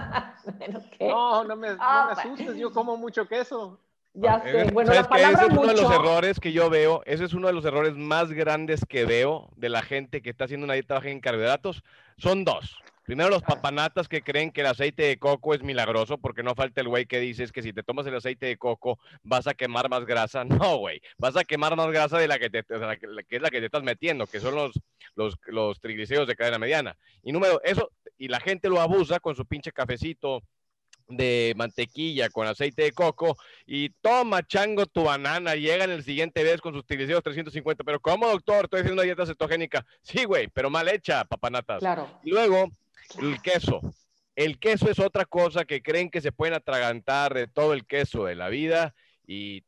[0.58, 1.08] menos queso.
[1.08, 3.80] No, no me, no me ah, asustes, yo como mucho queso.
[4.14, 4.70] Ya sé.
[4.72, 7.48] Bueno, la palabra ese es uno de los errores que yo veo, ese es uno
[7.48, 10.94] de los errores más grandes que veo de la gente que está haciendo una dieta
[10.94, 11.84] baja en carbohidratos.
[12.16, 12.78] Son dos.
[13.06, 16.80] Primero, los papanatas que creen que el aceite de coco es milagroso, porque no falta
[16.80, 19.88] el güey que dices que si te tomas el aceite de coco vas a quemar
[19.88, 20.44] más grasa.
[20.66, 23.60] No, güey, vas a quemar más grasa de la que, te, que es la que
[23.60, 24.72] te estás metiendo, que son los,
[25.14, 26.96] los, los triglicéridos de cadena mediana.
[27.22, 30.42] Y número, eso, y la gente lo abusa con su pinche cafecito
[31.08, 36.42] de mantequilla con aceite de coco y toma chango tu banana, llega en el siguiente
[36.42, 38.64] vez con sus triglicéridos 350, pero ¿cómo doctor?
[38.64, 39.86] Estoy haciendo una dieta cetogénica.
[40.02, 41.78] Sí, güey, pero mal hecha, papanatas.
[41.78, 42.20] Claro.
[42.24, 42.70] Y luego
[43.20, 43.80] el queso.
[44.34, 48.26] El queso es otra cosa que creen que se pueden atragantar de todo el queso
[48.26, 48.94] de la vida
[49.26, 49.64] y,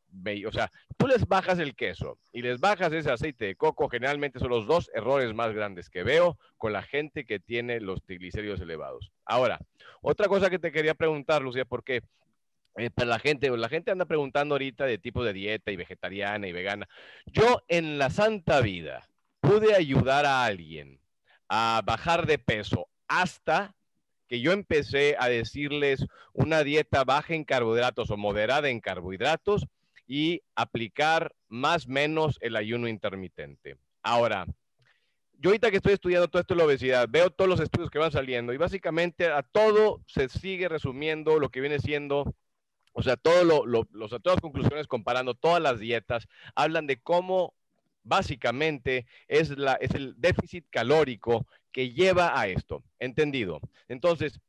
[0.47, 4.39] o sea, tú les bajas el queso y les bajas ese aceite de coco, generalmente
[4.39, 8.61] son los dos errores más grandes que veo con la gente que tiene los triglicéridos
[8.61, 9.11] elevados.
[9.25, 9.59] Ahora,
[10.03, 12.03] otra cosa que te quería preguntar, Lucía, porque
[12.77, 16.47] eh, para la gente, la gente anda preguntando ahorita de tipo de dieta y vegetariana
[16.47, 16.89] y vegana.
[17.27, 19.09] Yo en la santa vida
[19.41, 21.01] pude ayudar a alguien
[21.49, 23.75] a bajar de peso hasta
[24.29, 29.67] que yo empecé a decirles una dieta baja en carbohidratos o moderada en carbohidratos
[30.07, 33.77] y aplicar más menos el ayuno intermitente.
[34.03, 34.47] Ahora,
[35.41, 37.99] yo ahorita que estoy estudiando todo esto de la obesidad, veo todos los estudios que
[37.99, 42.35] van saliendo y básicamente a todo se sigue resumiendo lo que viene siendo,
[42.93, 47.55] o sea, todo lo, todas las conclusiones comparando todas las dietas, hablan de cómo
[48.03, 52.83] básicamente es, la, es el déficit calórico que lleva a esto.
[52.99, 53.61] Entendido.
[53.89, 54.41] Entonces,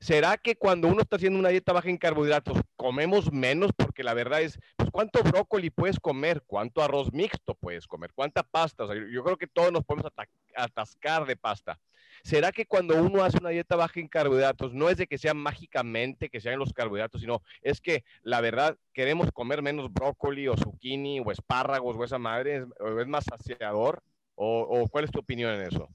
[0.00, 3.70] ¿será que cuando uno está haciendo una dieta baja en carbohidratos, comemos menos?
[3.76, 6.42] Porque la verdad es, pues, ¿cuánto brócoli puedes comer?
[6.46, 8.12] ¿Cuánto arroz mixto puedes comer?
[8.14, 8.84] ¿Cuánta pasta?
[9.10, 10.10] yo creo que todos nos podemos
[10.56, 11.78] atascar de pasta.
[12.22, 15.34] ¿Será que cuando uno hace una dieta baja en carbohidratos, no es de que sea
[15.34, 20.56] mágicamente que sean los carbohidratos, sino es que la verdad queremos comer menos brócoli o
[20.56, 22.64] zucchini o espárragos o esa madre, es,
[23.00, 24.02] es más saciador?
[24.34, 25.88] ¿O cuál es tu opinión en eso?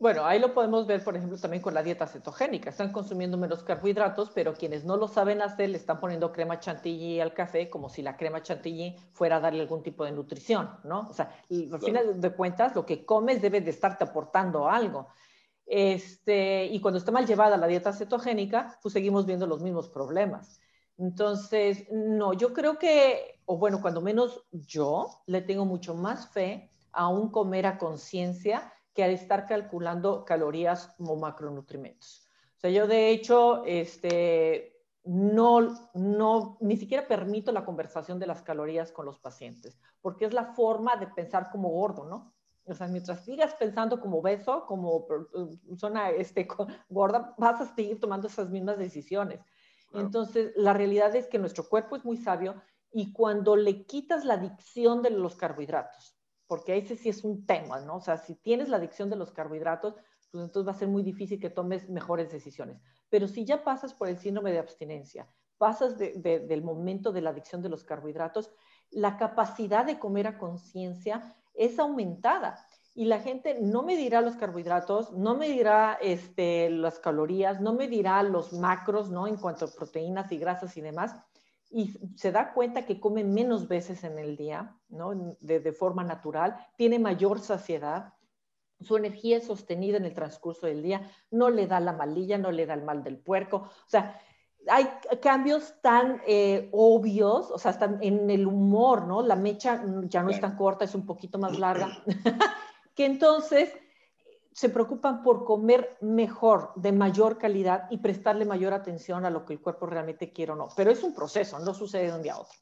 [0.00, 2.70] Bueno, ahí lo podemos ver, por ejemplo, también con la dieta cetogénica.
[2.70, 7.20] Están consumiendo menos carbohidratos, pero quienes no lo saben hacer le están poniendo crema chantilly
[7.20, 11.08] al café como si la crema chantilly fuera a darle algún tipo de nutrición, ¿no?
[11.08, 15.08] O sea, al final de cuentas, lo que comes debe de estarte aportando algo.
[15.64, 20.60] Este, y cuando está mal llevada la dieta cetogénica, pues seguimos viendo los mismos problemas.
[20.98, 26.70] Entonces, no, yo creo que, o bueno, cuando menos yo le tengo mucho más fe
[26.92, 32.26] a un comer a conciencia que al estar calculando calorías como macronutrientes.
[32.56, 38.42] O sea, yo de hecho, este, no, no, ni siquiera permito la conversación de las
[38.42, 42.32] calorías con los pacientes, porque es la forma de pensar como gordo, ¿no?
[42.66, 46.48] O sea, mientras sigas pensando como obeso, como persona este,
[46.88, 49.40] gorda, vas a seguir tomando esas mismas decisiones.
[49.92, 54.34] Entonces, la realidad es que nuestro cuerpo es muy sabio y cuando le quitas la
[54.34, 57.96] adicción de los carbohidratos, porque ese sí es un tema, ¿no?
[57.96, 59.94] O sea, si tienes la adicción de los carbohidratos,
[60.30, 62.82] pues entonces va a ser muy difícil que tomes mejores decisiones.
[63.08, 65.28] Pero si ya pasas por el síndrome de abstinencia,
[65.58, 68.50] pasas del momento de la adicción de los carbohidratos,
[68.90, 72.66] la capacidad de comer a conciencia es aumentada.
[72.96, 77.72] Y la gente no me dirá los carbohidratos, no me dirá este, las calorías, no
[77.74, 79.26] me dirá los macros, ¿no?
[79.26, 81.14] En cuanto a proteínas y grasas y demás,
[81.74, 85.12] y se da cuenta que come menos veces en el día, ¿no?
[85.40, 88.14] De, forma natural, tiene mayor saciedad,
[88.80, 92.52] su energía es sostenida en el transcurso del día, no le da la malilla, no
[92.52, 94.20] le da el mal del puerco, o sea,
[94.68, 94.86] hay
[95.20, 99.22] cambios tan eh, obvios, o sea, hasta en el humor, ¿no?
[99.22, 101.88] La mecha ya no es tan corta, es un poquito más larga,
[102.94, 103.72] que entonces
[104.54, 109.54] se preocupan por comer mejor, de mayor calidad y prestarle mayor atención a lo que
[109.54, 110.68] el cuerpo realmente quiere o no.
[110.76, 112.56] Pero es un proceso, no sucede de un día a otro.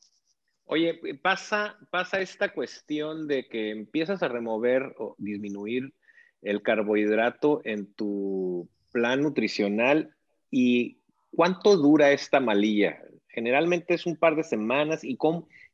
[0.64, 5.92] Oye, pasa, pasa esta cuestión de que empiezas a remover o disminuir
[6.40, 10.16] el carbohidrato en tu plan nutricional
[10.50, 10.98] y
[11.30, 13.02] cuánto dura esta malilla.
[13.28, 15.04] Generalmente es un par de semanas.
[15.04, 15.18] ¿Y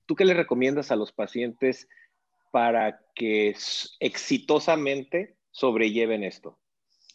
[0.04, 1.86] tú qué le recomiendas a los pacientes
[2.50, 3.54] para que
[4.00, 6.58] exitosamente sobrelleven esto?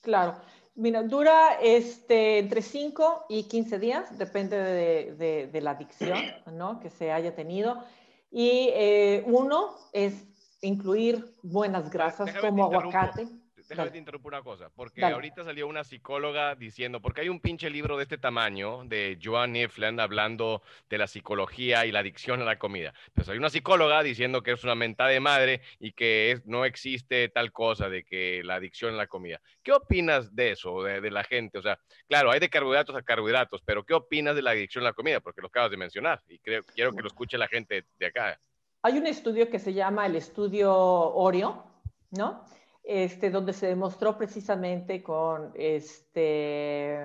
[0.01, 0.35] Claro.
[0.75, 6.17] Mira, dura este, entre 5 y 15 días, depende de, la adicción
[6.53, 6.79] ¿no?
[6.79, 7.83] que se haya tenido.
[8.31, 10.25] Y eh, uno es
[10.61, 13.27] incluir buenas grasas como aguacate
[13.73, 17.69] déjame te interrumpo una cosa, porque ahorita salió una psicóloga diciendo, porque hay un pinche
[17.69, 22.45] libro de este tamaño de Joan Ifland hablando de la psicología y la adicción a
[22.45, 22.93] la comida.
[23.13, 27.29] Pues hay una psicóloga diciendo que es una mentada de madre y que no existe
[27.29, 29.41] tal cosa de que la adicción a la comida.
[29.61, 31.57] ¿Qué opinas de eso, de, la gente?
[31.57, 34.89] O sea, claro, hay de carbohidratos a carbohidratos, pero ¿qué opinas de la adicción a
[34.89, 35.19] la comida?
[35.19, 38.39] Porque lo acabas de mencionar y creo, quiero que lo escuche la gente de acá.
[38.81, 41.63] Hay un estudio que se llama el estudio Oreo,
[42.11, 42.43] ¿no?
[42.83, 46.99] Este, donde se demostró precisamente con este,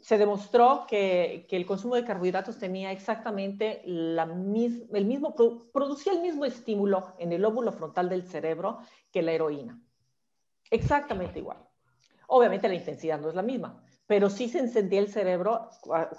[0.00, 5.34] se demostró que, que, el consumo de carbohidratos tenía exactamente la el mismo,
[5.72, 8.80] producía el mismo estímulo en el lóbulo frontal del cerebro
[9.12, 9.80] que la heroína.
[10.70, 11.58] Exactamente igual.
[12.26, 13.82] Obviamente la intensidad no es la misma,
[14.12, 15.70] pero sí se encendía el cerebro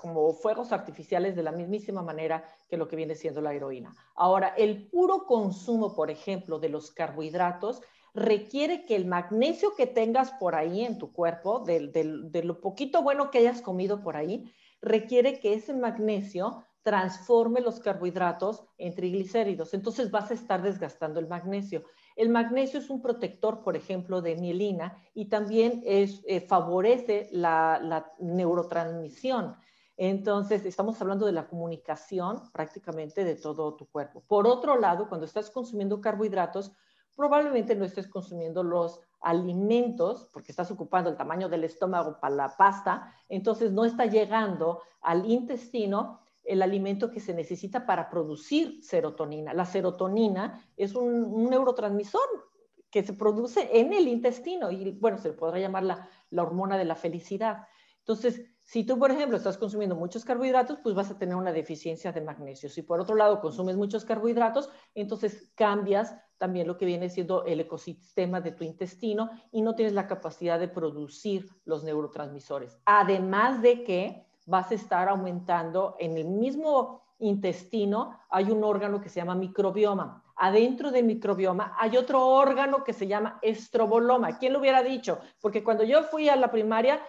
[0.02, 3.96] como fuegos artificiales de la mismísima manera que lo que viene siendo la heroína.
[4.16, 7.84] Ahora, el puro consumo, por ejemplo, de los carbohidratos
[8.16, 13.30] requiere que el magnesio que tengas por ahí en tu cuerpo, de, lo poquito bueno
[13.30, 14.52] que hayas comido por ahí,
[14.82, 19.76] requiere que ese magnesio transforme los carbohidratos en triglicéridos.
[19.76, 21.84] Entonces vas a estar desgastando el magnesio.
[22.16, 28.12] El magnesio es un protector, por ejemplo, de mielina y también es, eh, favorece la,
[28.20, 29.56] neurotransmisión.
[29.96, 34.24] Entonces, estamos hablando de la comunicación prácticamente de todo tu cuerpo.
[34.28, 36.72] Por otro lado, cuando estás consumiendo carbohidratos,
[37.16, 42.58] probablemente no estés consumiendo los alimentos, porque estás ocupando el tamaño del estómago para la
[42.58, 49.54] pasta, entonces no está llegando al intestino el alimento que se necesita para producir serotonina.
[49.54, 52.50] La serotonina es un, neurotransmisor
[52.90, 56.78] que se produce en el intestino y, bueno, se le podrá llamar la, la hormona
[56.78, 57.68] de la felicidad.
[58.00, 62.12] Entonces, si tú, por ejemplo, estás consumiendo muchos carbohidratos, pues vas a tener una deficiencia
[62.12, 62.70] de magnesio.
[62.70, 67.62] Si por otro lado consumes muchos carbohidratos, entonces cambias también lo que viene siendo el
[67.62, 72.78] ecosistema de tu intestino y no tienes la capacidad de producir los neurotransmisores.
[72.86, 79.10] Además de que vas a estar aumentando en el mismo intestino, hay un órgano que
[79.10, 80.24] se llama microbioma.
[80.36, 84.38] Adentro del microbioma hay otro órgano que se llama estroboloma.
[84.40, 85.20] ¿Quién lo hubiera dicho?
[85.40, 87.02] Porque cuando yo fui a la primaria,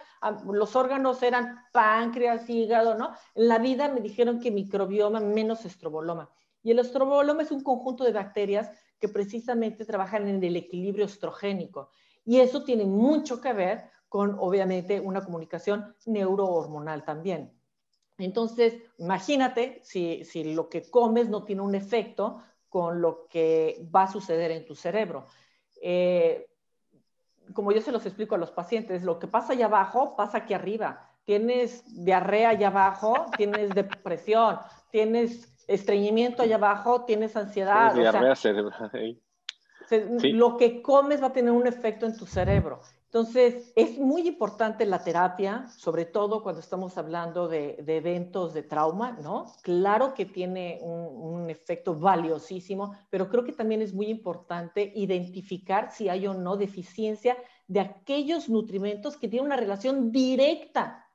[0.45, 3.13] los órganos eran páncreas, hígado, ¿no?
[3.33, 6.29] En la vida me dijeron que microbioma menos estroboloma.
[6.63, 11.89] Y el estroboloma es un conjunto de bacterias que precisamente trabajan en el equilibrio estrogénico.
[12.23, 17.51] Y eso tiene mucho que ver con obviamente una comunicación neurohormonal también.
[18.17, 24.03] Entonces, imagínate si, si, lo que comes no tiene un efecto con lo que va
[24.03, 25.25] a suceder en tu cerebro.
[25.81, 26.47] Eh,
[27.53, 30.53] como yo se los explico a los pacientes, lo que pasa allá abajo pasa aquí
[30.53, 31.11] arriba.
[31.25, 34.59] Tienes diarrea allá abajo, tienes depresión,
[34.91, 37.93] tienes estreñimiento allá abajo, tienes ansiedad.
[37.93, 39.19] diarrea cerebral.
[40.21, 42.79] Lo que comes va a tener un efecto en tu cerebro.
[43.15, 49.13] Entonces, es muy importante la terapia, sobre todo cuando estamos hablando de, eventos de trauma,
[49.13, 49.53] ¿no?
[49.61, 56.09] Claro que tiene un, efecto valiosísimo, pero creo que también es muy importante identificar si
[56.09, 57.37] hay o no deficiencia
[57.69, 61.07] de aquellos nutrimentos que tienen una relación directa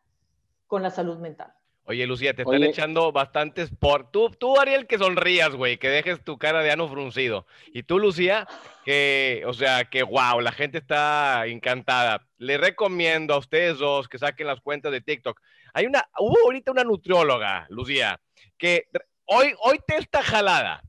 [0.66, 1.52] con la salud mental.
[1.84, 4.10] Oye, Lucía, te están echando bastantes por.
[4.10, 7.46] Tú, tú, Ariel, que sonrías, güey, que dejes tu cara de ano fruncido.
[7.72, 8.46] Y tú, Lucía,
[8.84, 12.26] que, o sea, que wow, la gente está encantada.
[12.38, 15.40] Le recomiendo a ustedes dos que saquen las cuentas de TikTok.
[15.74, 18.20] Hay una, hubo ahorita una nutrióloga, Lucía,
[18.56, 18.88] que
[19.24, 20.82] hoy, hoy te está jalada.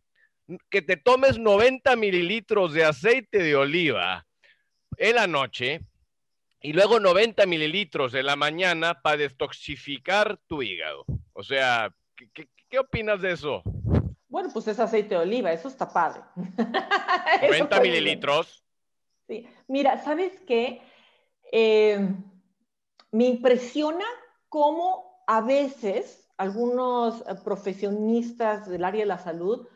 [0.69, 4.27] Que te tomes 90 mililitros de aceite de oliva
[4.97, 5.81] en la noche
[6.61, 11.05] y luego 90 mililitros de la mañana para detoxificar tu hígado.
[11.33, 11.93] O sea,
[12.33, 13.63] ¿qué, opinas de eso?
[14.27, 16.21] Bueno, pues es aceite de oliva, eso está padre.
[17.41, 18.63] 90 mililitros.
[19.27, 20.81] Sí, mira, ¿sabes qué?
[21.51, 21.99] Eh,
[23.11, 24.05] me impresiona
[24.47, 29.67] cómo a veces algunos profesionistas del área de la salud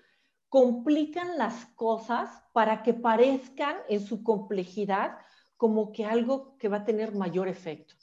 [0.50, 5.18] complican las cosas para que parezcan en su complejidad
[5.58, 7.96] como que algo que va a tener mayor efecto.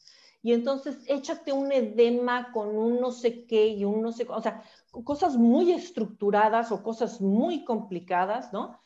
[0.42, 4.40] Y entonces échate un edema con un no sé qué y un no sé, o
[4.42, 4.62] sea,
[5.04, 8.78] cosas muy estructuradas o cosas muy complicadas, ¿no?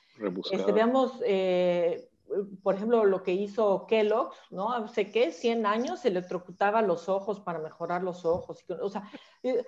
[0.51, 2.11] Este, veamos, eh,
[2.63, 4.87] por ejemplo, lo que hizo Kellogg's, ¿no?
[4.89, 8.65] Sé que 100 años se electrocutaba los ojos para mejorar los ojos.
[8.83, 9.11] O sea,
[9.43, 9.65] eh,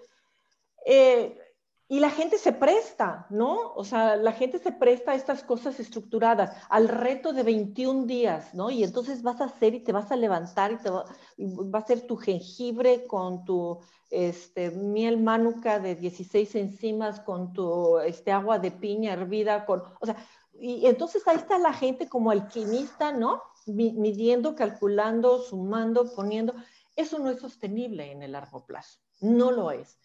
[0.84, 1.38] eh,
[1.90, 3.72] y la gente se presta, ¿no?
[3.74, 8.52] O sea, la gente se presta a estas cosas estructuradas, al reto de 21 días,
[8.52, 8.70] ¿no?
[8.70, 11.06] Y entonces vas a hacer y te vas a levantar y, te va,
[11.72, 13.78] a ser tu jengibre con tu
[14.10, 20.04] este, miel manuka de 16 enzimas, con tu este, agua de piña hervida, con, o
[20.04, 20.16] sea,
[20.60, 23.42] y entonces ahí está la gente como alquimista, ¿no?
[23.64, 26.54] Midiendo, calculando, sumando, poniendo.
[26.96, 29.98] Eso no es sostenible en el largo plazo, no lo es.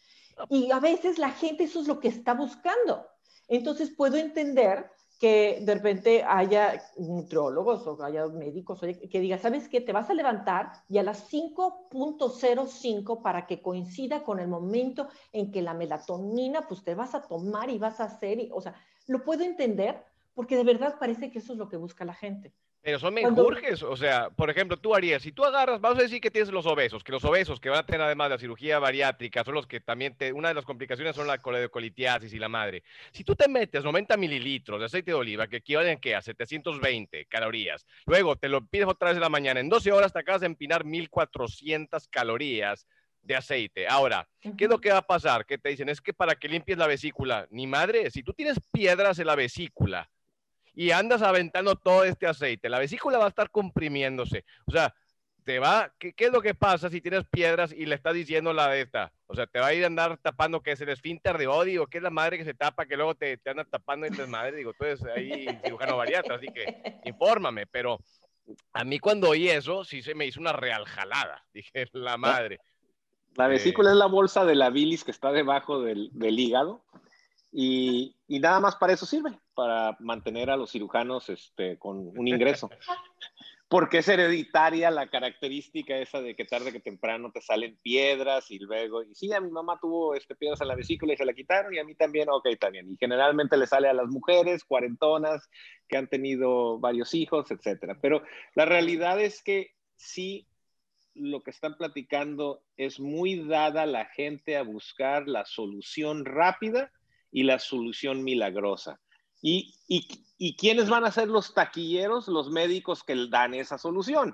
[0.50, 3.08] Y a veces la gente eso es lo que está buscando.
[3.48, 9.80] Entonces puedo entender que de repente haya nutriólogos o haya médicos que digan, ¿sabes qué?
[9.80, 15.50] Te vas a levantar y a las 5.05 para que coincida con el momento en
[15.52, 18.76] que la melatonina, pues te vas a tomar y vas a hacer, y, o sea,
[19.08, 20.04] lo puedo entender
[20.34, 22.54] porque de verdad parece que eso es lo que busca la gente.
[22.84, 26.20] Pero son menjurjes, o sea, por ejemplo, tú harías, si tú agarras, vamos a decir
[26.20, 28.78] que tienes los obesos, que los obesos que van a tener además de la cirugía
[28.78, 32.50] bariátrica, son los que también, te, una de las complicaciones son la coledocolitiasis y la
[32.50, 32.84] madre.
[33.14, 37.86] Si tú te metes 90 mililitros de aceite de oliva, que equivalen a 720 calorías,
[38.06, 40.48] luego te lo pides otra vez en la mañana, en 12 horas te acabas de
[40.48, 42.86] empinar 1400 calorías
[43.22, 43.88] de aceite.
[43.88, 44.28] Ahora,
[44.58, 45.46] ¿qué es lo que va a pasar?
[45.46, 48.60] Que te dicen, es que para que limpies la vesícula, ni madre, si tú tienes
[48.74, 50.10] piedras en la vesícula,
[50.76, 54.46] y andas aventando todo este aceite, la vesícula va a estar comprimiéndose.
[54.66, 54.94] O sea,
[55.44, 58.70] te va, ¿qué, es lo que pasa si tienes piedras y le estás diciendo la
[58.70, 59.12] de esta?
[59.28, 61.88] O sea, te va a ir a andar tapando que es el esfínter de odio,
[61.88, 64.58] que es la madre que se tapa, que luego te, te anda tapando el desmadre.
[64.58, 67.68] Digo, tú eres ahí cirujano bariatra, así que infórmame.
[67.68, 68.00] Pero
[68.72, 71.44] a mí cuando oí eso, sí se me hizo una real jalada.
[71.54, 72.60] Dije, la madre.
[73.36, 76.84] La vesícula es la bolsa de la bilis que está debajo del, del hígado
[77.56, 82.28] y, y, nada más para eso sirve, para mantener a los cirujanos este, con un
[82.28, 82.70] ingreso.
[83.70, 88.60] Porque es hereditaria la característica esa de que tarde que temprano te salen piedras y
[88.60, 91.34] luego, y sí, a mi mamá tuvo este, piedras en la vesícula y se la
[91.34, 92.92] quitaron y a mí también, ok, también.
[92.92, 95.48] Y generalmente le sale a las mujeres cuarentonas
[95.88, 97.98] que han tenido varios hijos, etcétera.
[98.02, 98.24] Pero
[98.56, 100.48] la realidad es que sí,
[101.14, 106.92] lo que están platicando es muy dada la gente a buscar la solución rápida
[107.34, 109.02] y la solución milagrosa.
[109.42, 112.30] ¿Y, y, quiénes van a ser los taquilleros?
[112.30, 114.34] Los médicos que dan esa solución.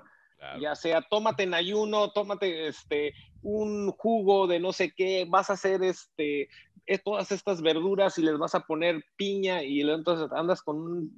[0.58, 5.52] Ya sea, tómate en ayuno, tómate este, un jugo de no sé qué, vas a
[5.52, 6.48] hacer este,
[6.86, 11.10] eh, todas estas verduras y les vas a poner piña y entonces andas con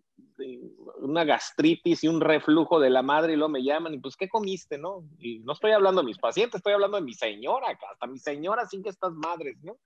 [0.99, 4.29] una gastritis y un reflujo de la madre y luego me llaman y pues, ¿qué
[4.29, 5.05] comiste, no?
[5.19, 8.67] Y no estoy hablando de mis pacientes, estoy hablando de mi señora, hasta mi señora
[8.67, 9.79] sin que estas madres, ¿no?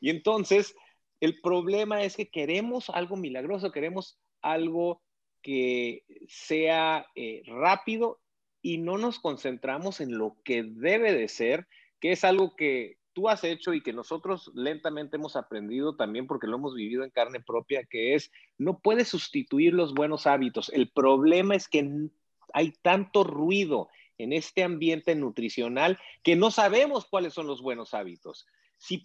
[0.00, 0.74] Y entonces,
[1.20, 5.02] el problema es que queremos algo milagroso, queremos algo
[5.42, 8.20] que sea eh, rápido
[8.62, 11.66] y no nos concentramos en lo que debe de ser,
[12.00, 16.46] que es algo que tú has hecho y que nosotros lentamente hemos aprendido también porque
[16.46, 20.70] lo hemos vivido en carne propia, que es, no puedes sustituir los buenos hábitos.
[20.70, 22.08] El problema es que
[22.52, 23.88] hay tanto ruido
[24.18, 28.46] en este ambiente nutricional que no sabemos cuáles son los buenos hábitos.
[28.84, 29.02] Si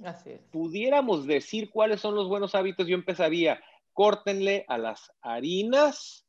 [0.52, 3.64] pudiéramos decir cuáles son los buenos hábitos, yo empezaría,
[3.94, 6.28] córtenle a las harinas,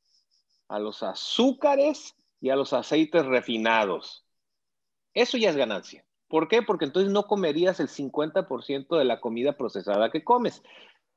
[0.69, 4.25] a los azúcares y a los aceites refinados.
[5.15, 6.05] Eso ya es ganancia.
[6.29, 6.63] ¿Por qué?
[6.63, 10.63] Porque entonces no comerías el 50% de la comida procesada que comes.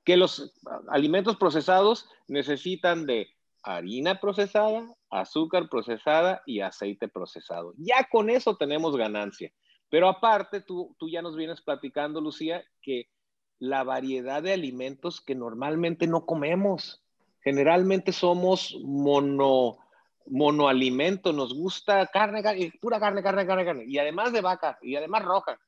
[0.04, 0.56] Que los
[0.90, 3.28] alimentos procesados necesitan de
[3.62, 7.76] harina procesada, azúcar procesada y aceite procesado.
[7.78, 9.54] Ya con eso tenemos ganancia.
[9.94, 13.12] Pero aparte, tú, tú ya nos vienes platicando, Lucía, que
[13.60, 17.04] la variedad de alimentos que normalmente no comemos.
[17.42, 19.78] Generalmente somos mono,
[20.26, 24.96] monoalimento, nos gusta carne, carne, pura carne, carne, carne, carne, y además de vaca, y
[24.96, 25.60] además roja.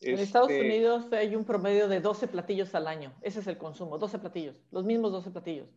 [0.00, 3.12] En Estados este Unidos hay un promedio de 12 platillos al año.
[3.20, 5.68] Ese es el consumo, 12 platillos, los mismos 12 platillos.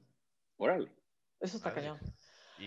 [0.56, 0.90] Órale.
[1.42, 2.00] Eso está cañón.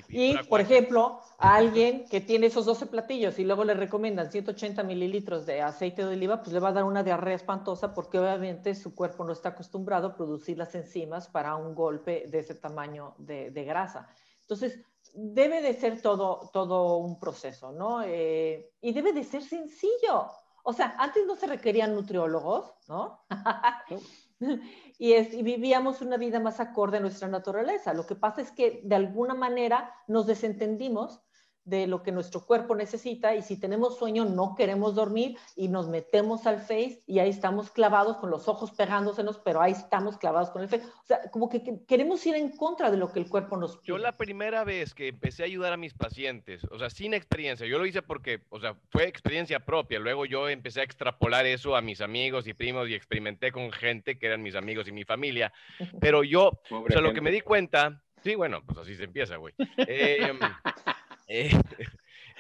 [0.09, 4.83] Y, por ejemplo, a alguien que tiene esos 12 platillos y luego le recomiendan 180
[4.83, 8.75] mililitros de aceite de oliva, pues le va a dar una diarrea espantosa porque obviamente
[8.75, 13.15] su cuerpo no está acostumbrado a producir las enzimas para un golpe de ese tamaño
[13.19, 14.09] de, grasa.
[14.41, 14.81] Entonces,
[15.15, 18.03] debe de ser todo, todo un proceso, ¿no?
[18.03, 20.31] Eh, y debe de ser sencillo.
[20.65, 23.25] O sea, antes no se requerían nutriólogos, ¿no?
[24.99, 27.95] y, vivíamos una vida más acorde a nuestra naturaleza.
[27.95, 31.21] Lo que pasa es que de alguna manera nos desentendimos
[31.65, 35.89] de lo que nuestro cuerpo necesita y si tenemos sueño no queremos dormir y nos
[35.89, 40.51] metemos al Face y ahí estamos clavados con los ojos pegándosenos, pero ahí estamos clavados
[40.51, 40.85] con el Face.
[40.85, 43.87] O sea, como que queremos ir en contra de lo que el cuerpo nos pide.
[43.87, 47.67] Yo la primera vez que empecé a ayudar a mis pacientes, o sea, sin experiencia,
[47.67, 51.77] yo lo hice porque, o sea, fue experiencia propia, luego yo empecé a extrapolar eso
[51.77, 55.05] a mis amigos y primos y experimenté con gente que eran mis amigos y mi
[55.05, 55.53] familia,
[56.01, 59.37] pero yo, o sea, lo que me di cuenta, sí, bueno, pues así se empieza,
[59.37, 59.55] güey.
[59.77, 60.33] Eh,
[61.33, 61.51] eh,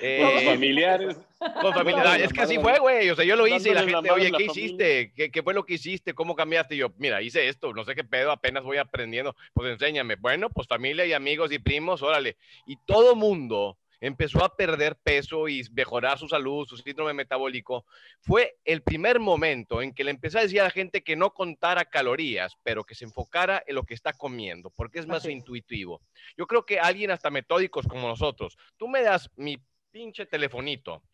[0.00, 1.16] eh, familiares.
[1.60, 2.26] Con familiares.
[2.26, 3.10] es que así fue, güey.
[3.10, 5.12] O sea, yo lo hice y la gente, oye, ¿qué hiciste?
[5.14, 6.14] ¿Qué, ¿Qué, fue lo que hiciste?
[6.14, 6.74] ¿Cómo cambiaste?
[6.74, 9.34] Y yo, mira, hice esto, no sé qué pedo, apenas voy aprendiendo.
[9.54, 10.16] Pues enséñame.
[10.16, 12.36] Bueno, pues familia y amigos y primos, órale.
[12.66, 17.86] Y todo mundo empezó a perder peso y mejorar su salud, su síndrome metabólico,
[18.20, 21.32] fue el primer momento en que le empecé a decir a la gente que no
[21.32, 26.02] contara calorías, pero que se enfocara en lo que está comiendo, porque es más intuitivo.
[26.36, 31.04] Yo creo que alguien hasta metódicos como nosotros, tú me das mi pinche telefonito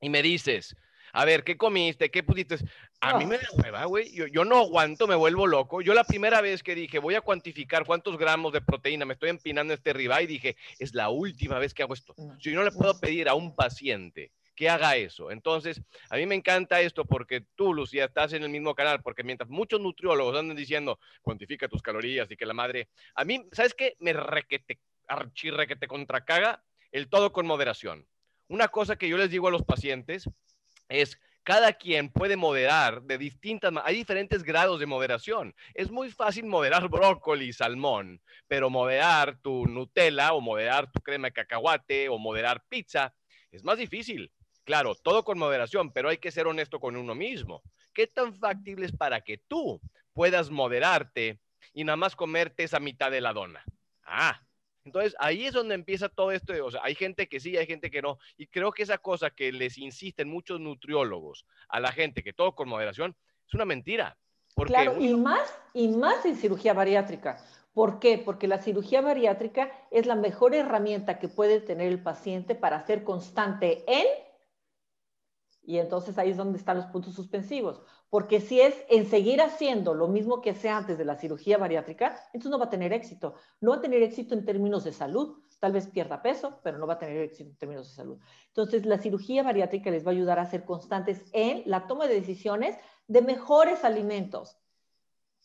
[0.00, 0.76] y me dices,
[1.12, 2.10] a ver, ¿qué comiste?
[2.10, 2.56] ¿Qué pusiste?
[3.00, 4.10] A mí me da hueva, güey.
[4.12, 5.80] Yo, no aguanto, me vuelvo loco.
[5.80, 9.30] Yo la primera vez que dije, voy a cuantificar cuántos gramos de proteína me estoy
[9.30, 12.14] empinando este y dije, es la última vez que hago esto.
[12.38, 15.30] Si yo no le puedo pedir a un paciente que haga eso.
[15.30, 15.80] Entonces,
[16.10, 19.48] a mí me encanta esto porque tú, Lucía, estás en el mismo canal, porque mientras
[19.48, 23.96] muchos nutriólogos andan diciendo, cuantifica tus calorías y que la madre, a mí, ¿sabes qué?
[24.00, 28.06] Me requete, archirre que te contracaga el todo con moderación.
[28.48, 30.28] Una cosa que yo les digo a los pacientes
[30.90, 35.54] es cada quien puede moderar de distintas hay diferentes grados de moderación.
[35.74, 41.32] Es muy fácil moderar brócoli, salmón, pero moderar tu Nutella o moderar tu crema de
[41.32, 43.14] cacahuate o moderar pizza
[43.50, 44.30] es más difícil.
[44.64, 47.62] Claro, todo con moderación, pero hay que ser honesto con uno mismo.
[47.92, 49.80] ¿Qué tan factible es para que tú
[50.12, 51.40] puedas moderarte
[51.72, 53.64] y nada más comerte esa mitad de la dona?
[54.04, 54.42] Ah,
[54.84, 56.52] entonces, ahí es donde empieza todo esto.
[56.64, 58.18] O sea, hay gente que sí, hay gente que no.
[58.36, 62.54] Y creo que esa cosa que les insisten muchos nutriólogos a la gente, que todo
[62.54, 63.14] con moderación,
[63.46, 64.16] es una mentira.
[64.54, 67.44] claro, y, más, y más en cirugía bariátrica.
[67.74, 68.18] ¿Por qué?
[68.18, 73.04] Porque la cirugía bariátrica es la mejor herramienta que puede tener el paciente para ser
[73.04, 74.06] constante en
[75.62, 77.80] y entonces ahí es donde están los puntos suspensivos.
[78.08, 82.16] Porque si es en seguir haciendo lo mismo que hacía antes de la cirugía bariátrica,
[82.32, 83.34] entonces no va a tener éxito.
[83.60, 85.38] No va a tener éxito en términos de salud.
[85.60, 88.18] Tal vez pierda peso, pero no va a tener éxito en términos de salud.
[88.48, 92.14] Entonces, la cirugía bariátrica les va a ayudar a ser constantes en la toma de
[92.14, 94.56] decisiones de mejores alimentos.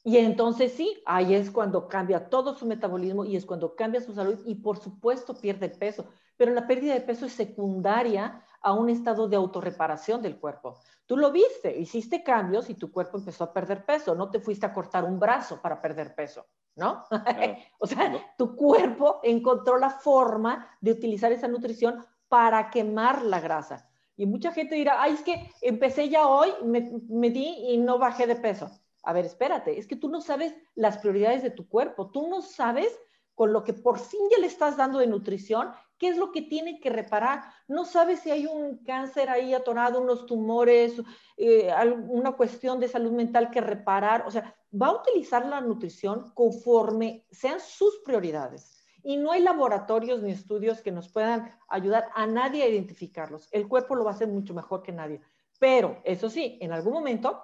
[0.03, 4.13] Y entonces sí, ahí es cuando cambia todo su metabolismo y es cuando cambia su
[4.13, 6.05] salud y por supuesto pierde peso.
[6.38, 10.79] Pero la pérdida de peso es secundaria a un estado de autorreparación del cuerpo.
[11.05, 14.65] Tú lo viste, hiciste cambios y tu cuerpo empezó a perder peso, no te fuiste
[14.65, 17.03] a cortar un brazo para perder peso, ¿no?
[17.79, 23.88] o sea, tu cuerpo encontró la forma de utilizar esa nutrición para quemar la grasa.
[24.17, 27.99] Y mucha gente dirá, ay, es que empecé ya hoy, me, me di y no
[27.99, 28.71] bajé de peso.
[29.03, 32.41] A ver, espérate, es que tú no sabes las prioridades de tu cuerpo, tú no
[32.41, 32.99] sabes
[33.36, 36.41] con lo que por fin ya le estás dando de nutrición, qué es lo que
[36.41, 37.43] tiene que reparar.
[37.67, 41.01] No sabes si hay un cáncer ahí atorado, unos tumores,
[41.38, 41.71] eh,
[42.07, 44.23] una cuestión de salud mental que reparar.
[44.25, 48.83] O sea, va a utilizar la nutrición conforme sean sus prioridades.
[49.03, 53.47] Y no hay laboratorios ni estudios que nos puedan ayudar a nadie a identificarlos.
[53.51, 55.21] El cuerpo lo va a hacer mucho mejor que nadie.
[55.59, 57.43] Pero, eso sí, en algún momento,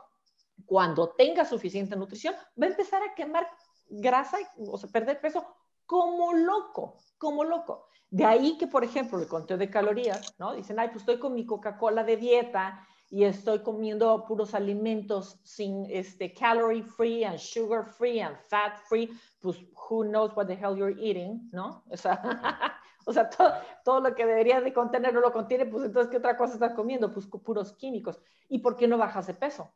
[0.65, 3.47] cuando tenga suficiente nutrición, va a empezar a quemar
[3.87, 5.45] grasa, o sea, perder peso
[5.91, 7.89] como loco, como loco.
[8.09, 10.53] De ahí que, por ejemplo, el conteo de calorías, ¿no?
[10.53, 15.85] Dicen, ay, pues estoy con mi Coca-Cola de dieta y estoy comiendo puros alimentos sin
[15.89, 19.11] este calorie free and sugar free and fat free,
[19.41, 19.57] pues
[19.89, 21.83] who knows what the hell you're eating, ¿no?
[21.89, 22.21] O sea,
[23.05, 23.51] o sea todo,
[23.83, 26.73] todo, lo que debería de contener no lo contiene, pues entonces, ¿qué otra cosa estás
[26.73, 27.11] comiendo?
[27.13, 28.17] Pues puros químicos.
[28.47, 29.73] ¿Y por qué no bajas de peso?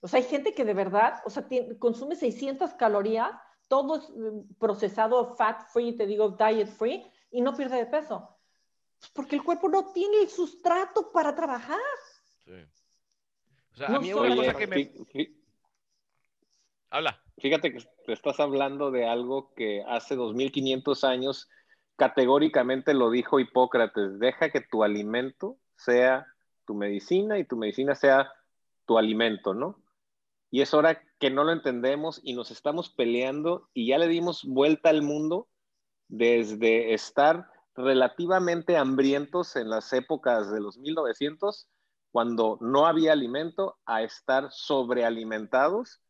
[0.00, 1.46] O sea, hay gente que de verdad, o sea,
[1.78, 3.32] consume 600 calorías
[3.70, 8.36] todo es mm, procesado fat free, te digo diet free, y no pierde de peso.
[8.98, 11.78] Pues porque el cuerpo no tiene el sustrato para trabajar.
[12.44, 12.66] Sí.
[13.72, 14.92] O sea, a mí una cosa que me...
[16.90, 17.22] Habla.
[17.38, 21.48] Fíjate que te estás hablando de algo que hace 2500 años
[21.96, 26.26] categóricamente lo dijo Hipócrates, deja que tu alimento sea
[26.66, 28.32] tu medicina y tu medicina sea
[28.84, 29.79] tu alimento, ¿no?
[30.50, 34.44] Y es hora que no lo entendemos y nos estamos peleando y ya le dimos
[34.44, 35.48] vuelta al mundo
[36.08, 41.68] desde estar relativamente hambrientos en las épocas de los 1900,
[42.10, 46.00] cuando no había alimento, a estar sobrealimentados,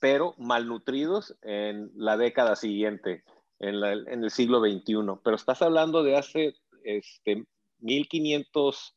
[0.00, 3.22] pero malnutridos en la década siguiente,
[3.60, 5.20] en, el siglo XXI.
[5.22, 7.46] Pero estás hablando de hace este,
[7.78, 8.94] 1500,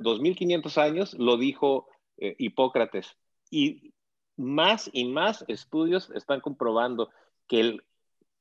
[0.00, 3.16] 2500 años lo dijo Hipócrates.
[3.50, 3.94] Y
[4.36, 7.10] más y más estudios están comprobando
[7.46, 7.78] que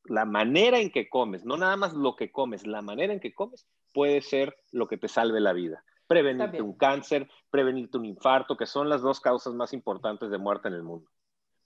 [0.06, 3.34] la manera en que comes, no nada más lo que comes, la manera en que
[3.34, 5.84] comes puede ser lo que te salve la vida.
[6.08, 10.68] Prevenirte un cáncer, prevenirte un infarto, que son las dos causas más importantes de muerte
[10.68, 11.10] en el mundo.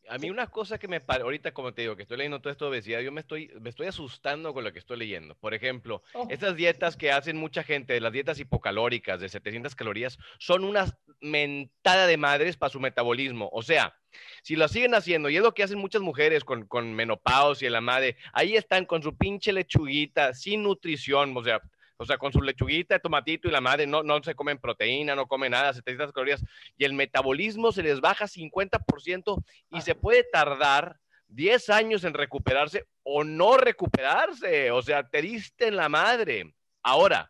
[0.09, 2.65] A mí una cosa que me ahorita como te digo, que estoy leyendo todo esto
[2.65, 5.35] de obesidad, yo me estoy, me estoy asustando con lo que estoy leyendo.
[5.35, 6.27] Por ejemplo, oh.
[6.29, 10.85] estas dietas que hacen mucha gente, las dietas hipocalóricas de 700 calorías, son una
[11.21, 13.49] mentada de madres para su metabolismo.
[13.51, 13.95] O sea,
[14.41, 17.71] si lo siguen haciendo, y es lo que hacen muchas mujeres con, con menopausia y
[17.71, 21.61] la madre, ahí están con su pinche lechuguita, sin nutrición, o sea,
[22.01, 25.27] o sea, con su lechuguita, tomatito y la madre no, no se comen proteína, no
[25.27, 26.41] comen nada, 700 calorías,
[26.77, 30.97] y el metabolismo se les baja 50% y se puede tardar
[31.27, 34.71] 10 años en recuperarse o no recuperarse.
[34.71, 36.53] O sea, te diste en la madre.
[36.81, 37.29] Ahora,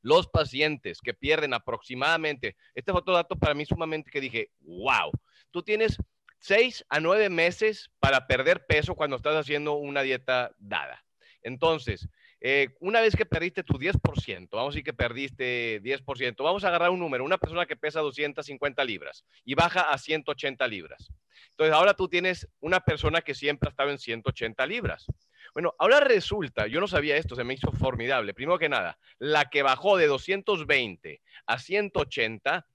[0.00, 5.12] los pacientes que pierden aproximadamente, este fue otro dato para mí sumamente que dije, wow,
[5.50, 5.98] tú tienes
[6.38, 11.04] 6 a 9 meses para perder peso cuando estás haciendo una dieta dada.
[11.42, 12.08] Entonces,
[12.40, 16.68] eh, una vez que perdiste tu 10%, vamos a decir que perdiste 10%, vamos a
[16.68, 21.10] agarrar un número, una persona que pesa 250 libras y baja a 180 libras.
[21.50, 25.06] Entonces, ahora tú tienes una persona que siempre ha estado en 180 libras.
[25.54, 28.34] Bueno, ahora resulta, yo no sabía esto, se me hizo formidable.
[28.34, 32.66] Primero que nada, la que bajó de 220 a 180,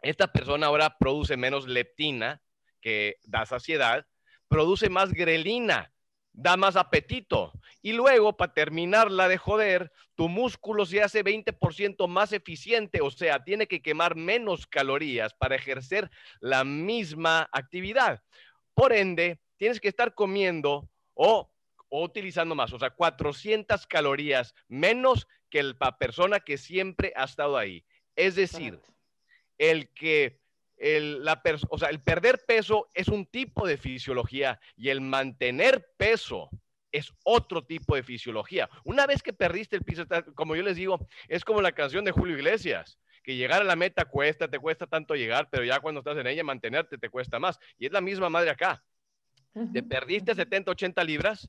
[0.00, 2.40] esta persona ahora produce menos leptina,
[2.80, 4.06] que da saciedad,
[4.48, 5.92] produce más grelina,
[6.34, 7.52] da más apetito.
[7.80, 13.44] Y luego, para terminarla de joder, tu músculo se hace 20% más eficiente, o sea,
[13.44, 16.10] tiene que quemar menos calorías para ejercer
[16.40, 18.22] la misma actividad.
[18.74, 21.50] Por ende, tienes que estar comiendo o,
[21.88, 27.84] utilizando más, o sea, 400 calorías menos que la persona que siempre ha estado ahí.
[28.16, 28.80] Es decir,
[29.58, 30.40] el que
[30.76, 35.88] el, la o sea, el perder peso es un tipo de fisiología y el mantener
[35.96, 36.50] peso
[36.92, 38.70] es otro tipo de fisiología.
[38.84, 40.04] Una vez que perdiste el piso,
[40.34, 43.74] como yo les digo, es como la canción de Julio Iglesias, que llegar a la
[43.74, 47.40] meta cuesta, te cuesta tanto llegar, pero ya cuando estás en ella, mantenerte te cuesta
[47.40, 47.58] más.
[47.78, 48.84] Y es la misma madre acá.
[49.72, 51.48] Te perdiste 70, 80 libras,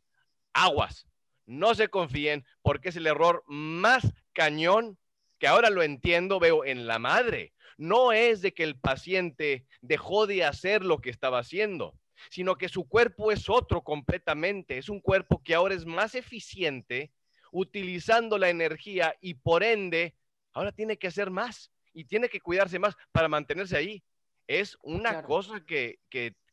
[0.54, 1.08] aguas.
[1.46, 4.98] No se confíen porque es el error más cañón
[5.38, 10.28] que ahora lo entiendo, veo en la madre no es de que el paciente dejó
[10.28, 11.98] de hacer lo que estaba haciendo,
[12.30, 14.78] sino que su cuerpo es otro completamente.
[14.78, 17.12] Es un cuerpo que ahora es más eficiente
[17.52, 20.16] utilizando la energía y por ende
[20.54, 24.04] ahora tiene que hacer más y tiene que cuidarse más para mantenerse ahí.
[24.48, 26.00] Es una cosa que,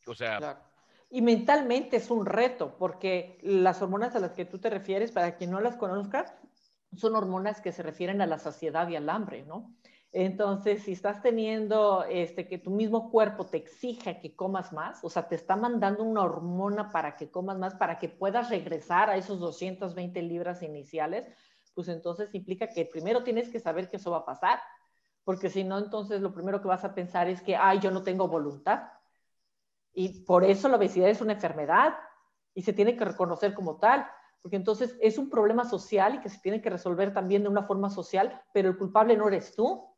[0.07, 0.69] o sea...
[1.11, 5.37] Y mentalmente es un reto, porque las hormonas a las que tú te refieres, para
[5.37, 6.39] quien no las conozca,
[6.97, 9.75] son hormonas que se refieren a la saciedad y al hambre, ¿no?
[10.15, 15.09] Entonces, si estás teniendo este, que tu mismo cuerpo te exija que comas más, o
[15.09, 19.17] sea, te está mandando una hormona para que comas más, para que puedas regresar a
[19.17, 21.27] esos 220 libras iniciales,
[21.75, 24.61] pues entonces implica que primero tienes que saber que eso va a pasar,
[25.25, 28.03] porque si no, entonces lo primero que vas a pensar es que, ay, yo no
[28.03, 28.83] tengo voluntad.
[29.95, 31.95] Y por eso la obesidad es una enfermedad
[32.53, 34.07] y se tiene que reconocer como tal,
[34.43, 37.63] porque entonces es un problema social y que se tiene que resolver también de una
[37.63, 39.92] forma social, pero el culpable no eres tú,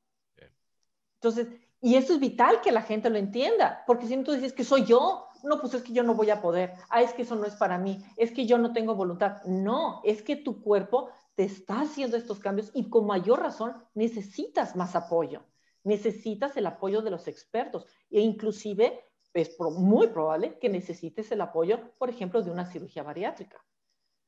[1.24, 1.48] entonces,
[1.80, 4.62] y eso es vital que la gente lo entienda, porque si no tú dices que
[4.62, 7.34] soy yo, no, pues es que yo no voy a poder, ah, es que eso
[7.34, 9.42] no es para mí, es que yo no tengo voluntad.
[9.44, 14.76] No, es que tu cuerpo te está haciendo estos cambios y con mayor razón necesitas
[14.76, 15.44] más apoyo,
[15.82, 19.02] necesitas el apoyo de los expertos e inclusive
[19.32, 23.64] es muy probable que necesites el apoyo, por ejemplo, de una cirugía bariátrica.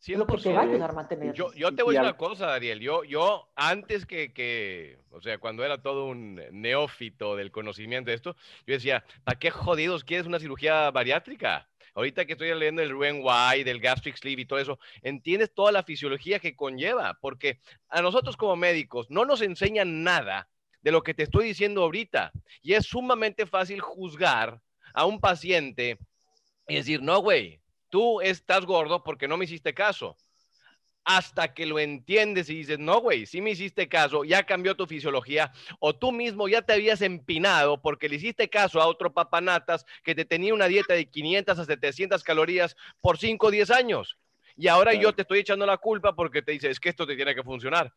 [0.09, 1.33] Lo que te va a ayudar a mantener.
[1.35, 2.81] Yo, yo te voy a decir una cosa, Dariel.
[2.81, 8.17] Yo, yo antes que, que, o sea, cuando era todo un neófito del conocimiento de
[8.17, 8.37] esto,
[8.67, 11.69] yo decía, ¿para qué jodidos quieres una cirugía bariátrica?
[11.95, 15.83] Ahorita que estoy leyendo el Roux-en-Y, del gastric sleeve y todo eso, entiendes toda la
[15.83, 20.49] fisiología que conlleva, porque a nosotros como médicos no nos enseñan nada
[20.83, 22.33] de lo que te estoy diciendo ahorita.
[22.61, 24.61] Y es sumamente fácil juzgar
[24.93, 25.99] a un paciente
[26.69, 30.17] y decir, no, güey, tú estás gordo porque no me hiciste caso.
[31.05, 34.87] Hasta que lo entiendes y dices, no, güey, sí me hiciste caso, ya cambió tu
[34.87, 39.87] fisiología, o tú mismo ya te habías empinado porque le hiciste caso a otro papanatas
[40.03, 44.19] que te tenía una dieta de 500 a 700 calorías por 5 o 10 años.
[44.57, 47.15] Y ahora yo te estoy echando la culpa porque te dices, es que esto te
[47.15, 47.93] tiene que funcionar.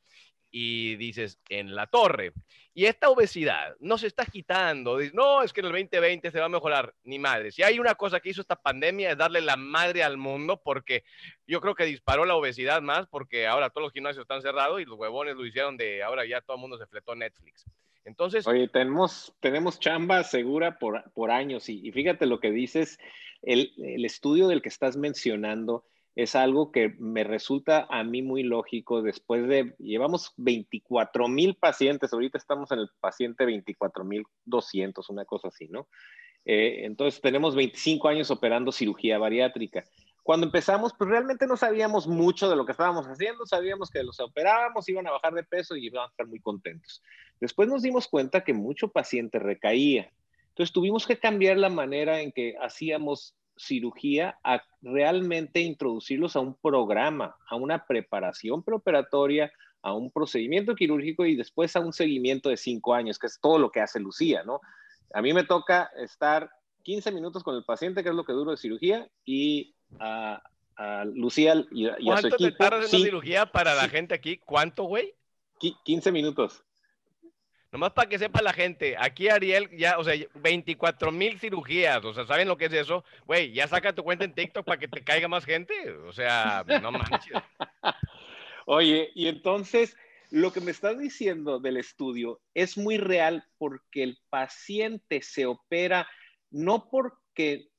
[0.52, 2.34] Y dices, en la torre.
[2.74, 4.98] Y esta obesidad no se está quitando.
[4.98, 6.94] Dices, no, es que en el 2020 se va a mejorar.
[7.04, 7.52] Ni madre.
[7.52, 11.04] Si hay una cosa que hizo esta pandemia es darle la madre al mundo porque
[11.46, 14.86] yo creo que disparó la obesidad más porque ahora todos los gimnasios están cerrados y
[14.86, 17.66] los huevones lo hicieron de ahora ya todo el mundo se fletó Netflix.
[18.06, 18.48] Entonces...
[18.48, 22.98] Oye, tenemos, tenemos chamba segura por, por años y, fíjate lo que dices,
[23.42, 25.86] el, el estudio del que estás mencionando
[26.16, 32.12] es algo que me resulta a mí muy lógico después de, llevamos 24 mil pacientes,
[32.12, 35.88] ahorita estamos en el paciente 24 mil 200, una cosa así, ¿no?
[36.46, 39.84] Eh, entonces tenemos 25 años operando cirugía bariátrica.
[40.24, 44.20] Cuando empezamos, pues realmente no sabíamos mucho de lo que estábamos haciendo, sabíamos que los
[44.20, 47.02] operábamos, iban a bajar de peso y iban a estar muy contentos.
[47.40, 50.12] Después nos dimos cuenta que mucho paciente recaía.
[50.50, 56.56] Entonces tuvimos que cambiar la manera en que hacíamos cirugía a realmente introducirlos a un
[56.56, 59.52] programa, a una preparación preoperatoria,
[59.82, 63.60] a un procedimiento quirúrgico y después a un seguimiento de cinco años, que es todo
[63.60, 64.62] lo que hace Lucía, ¿no?
[65.14, 66.50] A mí me toca estar
[66.84, 70.42] 15 minutos con el paciente, que es lo que duro de cirugía, y a,
[71.14, 72.06] Lucía y, a su equipo.
[72.06, 74.38] ¿Cuánto te tardas haciendo cirugía para la gente aquí?
[74.38, 75.14] ¿Cuánto, güey?
[75.84, 76.64] 15 minutos.
[77.72, 82.14] Nomás para que sepa la gente, aquí Ariel ya, o sea, 24 mil cirugías, o
[82.14, 83.04] sea, ¿saben lo que es eso?
[83.28, 85.74] Güey, ya saca tu cuenta en TikTok para que te caiga más gente,
[86.08, 87.38] o sea, no manches.
[88.66, 89.96] Oye, y entonces,
[90.32, 96.08] lo que me estás diciendo del estudio es muy real porque el paciente se opera
[96.52, 97.70] no porque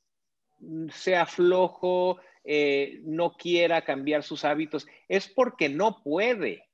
[0.91, 6.70] sea flojo, eh, no quiera cambiar sus hábitos, es porque no puede.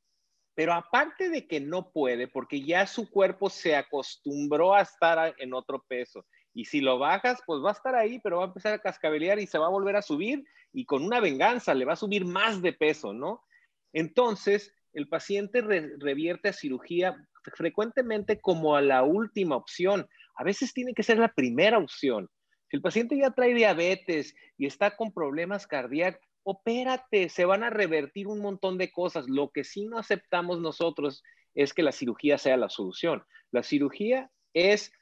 [0.56, 5.52] Pero aparte de que no puede, porque ya su cuerpo se acostumbró a estar en
[5.52, 6.24] otro peso.
[6.54, 9.38] Y si lo bajas, pues va a estar ahí, pero va a empezar a cascabelear
[9.38, 10.42] y se va a volver a subir
[10.72, 13.44] y con una venganza le va a subir más de peso, ¿no?
[13.92, 17.14] Entonces, el paciente revierte a cirugía
[17.54, 20.08] frecuentemente como a la última opción.
[20.36, 22.30] A veces tiene que ser la primera opción.
[22.70, 27.70] Si el paciente ya trae diabetes y está con problemas cardíacos, opérate, se van a
[27.70, 29.28] revertir un montón de cosas.
[29.28, 31.24] Lo que sí no aceptamos nosotros
[31.54, 33.24] es que la cirugía sea la solución.
[33.50, 34.92] La cirugía es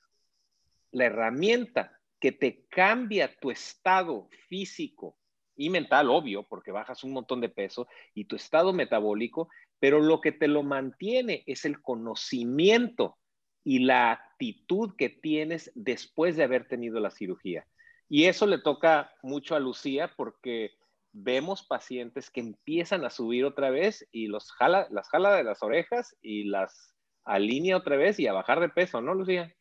[0.91, 5.19] la herramienta que te cambia tu estado físico
[5.55, 10.23] y mental, obvio, porque bajas un montón de peso y tu estado metabólico, pero lo
[10.23, 13.19] que te lo mantiene es el conocimiento
[13.63, 17.67] y la actitud que tienes después de haber tenido la cirugía.
[18.09, 20.73] Y eso le toca mucho a Lucía porque
[21.15, 25.63] vemos pacientes que empiezan a subir otra vez y los jala, las jala de las
[25.63, 26.95] orejas y las
[27.25, 29.55] alinea otra vez y a bajar de peso, ¿no, Lucía?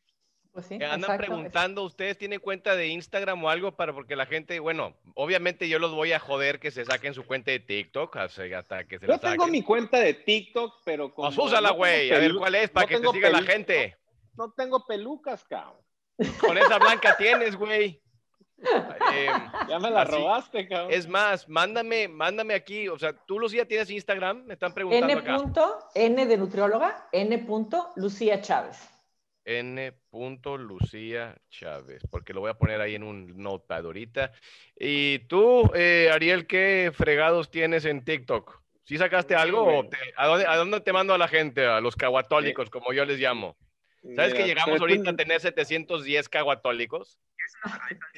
[0.51, 4.59] Pues sí, andan preguntando, ¿ustedes tienen cuenta de Instagram o algo para porque la gente,
[4.59, 8.83] bueno, obviamente yo los voy a joder que se saquen su cuenta de TikTok hasta
[8.83, 12.35] que se Yo tengo mi cuenta de TikTok, pero como pues úsala, güey, a ver
[12.35, 13.97] cuál es para que te siga la gente.
[14.35, 15.77] No, no tengo pelucas, cabrón.
[16.39, 18.02] Con esa blanca tienes, güey.
[19.13, 19.27] Eh,
[19.69, 20.91] ya me la robaste, cabrón.
[20.91, 25.21] Es más, mándame, mándame aquí, o sea, tú Lucía tienes Instagram, me están preguntando N.
[25.21, 25.79] Acá.
[25.95, 27.45] N de nutrióloga, N.
[27.95, 28.89] Lucía Chávez.
[29.45, 29.93] N.
[30.11, 34.31] Lucía Chávez, porque lo voy a poner ahí en un notepad ahorita.
[34.77, 38.61] Y tú, eh, Ariel, ¿qué fregados tienes en TikTok?
[38.83, 39.63] ¿Sí sacaste algo?
[39.63, 41.65] O a, dónde, ¿A dónde te mando a la gente?
[41.65, 43.55] A los caguatólicos, como yo les llamo.
[44.15, 47.19] ¿Sabes que llegamos ahorita a tener 710 caguatólicos?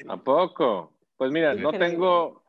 [0.08, 0.92] ¿A poco?
[1.16, 2.42] Pues mira, no tengo,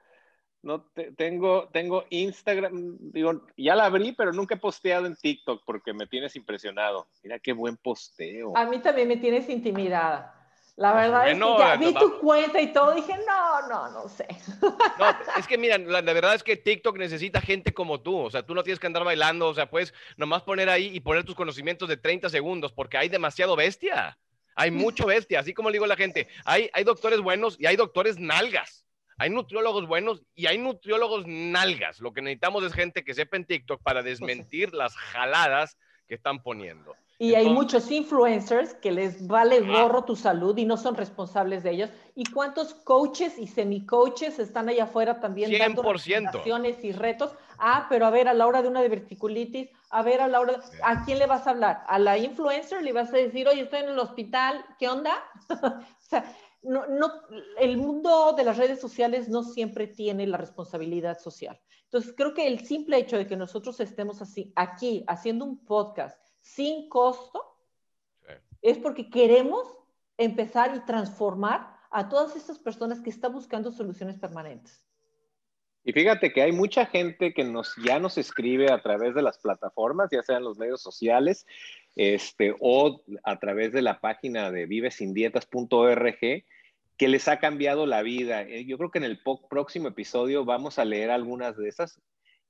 [0.64, 0.86] no
[1.16, 6.08] tengo, tengo Instagram, digo, ya la abrí, pero nunca he posteado en TikTok porque me
[6.08, 7.08] tienes impresionado.
[7.24, 8.58] Mira qué buen posteo.
[8.58, 10.37] A mí también me tienes intimidada.
[10.78, 14.28] La verdad es que ya vi tu cuenta y todo, dije, no, no, no sé.
[14.62, 18.44] No, es que mira, la, verdad es que TikTok necesita gente como tú, o sea,
[18.44, 21.34] tú no tienes que andar bailando, o sea, puedes nomás poner ahí y poner tus
[21.34, 24.20] conocimientos de 30 segundos, porque hay demasiado bestia,
[24.56, 27.66] hay mucho bestia, así como le digo a la gente, hay, hay doctores buenos y
[27.66, 28.86] hay doctores nalgas.
[29.20, 32.00] Hay nutriólogos buenos y hay nutriólogos nalgas.
[32.00, 35.76] Lo que necesitamos es gente que sepa en TikTok para desmentir las jaladas
[36.08, 36.96] que están poniendo.
[37.20, 41.72] Y hay muchos influencers que les vale gorro tu salud y no son responsables de
[41.72, 41.90] ellos.
[42.14, 45.58] ¿Y cuántos coaches y semi-coaches están allá afuera también 100%.
[45.60, 47.32] dando recomendaciones y retos?
[47.58, 50.62] Ah, pero a ver, a la hora de una diverticulitis, a ver, a la hora...
[50.84, 51.84] ¿A quién le vas a hablar?
[51.88, 52.84] ¿A la influencer?
[52.84, 55.16] ¿Le vas a decir, oye, estoy en el hospital, ¿qué onda?
[55.50, 56.24] o sea,
[56.62, 57.12] no, no,
[57.60, 61.60] el mundo de las redes sociales no siempre tiene la responsabilidad social.
[61.88, 66.22] Entonces, creo que el simple hecho de que nosotros estemos así, aquí haciendo un podcast,
[66.42, 67.44] sin costo,
[68.62, 69.68] es porque queremos
[70.18, 74.84] empezar y transformar a todas estas personas que están buscando soluciones permanentes.
[75.86, 79.38] Y fíjate que hay mucha gente que nos, ya nos escribe a través de las
[79.38, 81.48] plataformas, ya sean los medios sociales,
[81.96, 86.44] este, o a través de la página de vivesindietas.org,
[86.98, 88.42] que les ha cambiado la vida.
[88.42, 92.02] Eh, yo creo que en el próximo episodio vamos a leer algunas de esas,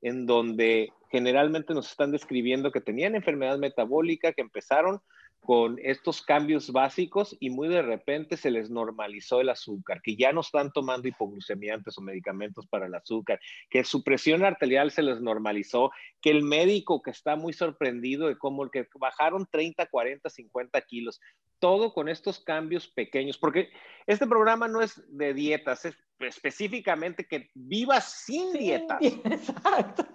[0.02, 5.02] en donde generalmente nos están describiendo que tenían enfermedad metabólica, que empezaron
[5.40, 10.34] con estos cambios básicos y muy de repente se les normalizó el azúcar, que ya
[10.34, 15.22] no están tomando hipoglucemiantes o medicamentos para el azúcar, que su presión arterial se les
[15.22, 20.30] normalizó, que el médico que está muy sorprendido de cómo el que bajaron 30, 40,
[20.30, 21.22] 50 kilos,
[21.60, 23.70] todo con estos cambios pequeños, porque
[24.06, 29.00] este programa no es de dietas, es específicamente que vivas sin dietas.
[29.02, 30.06] Exacto.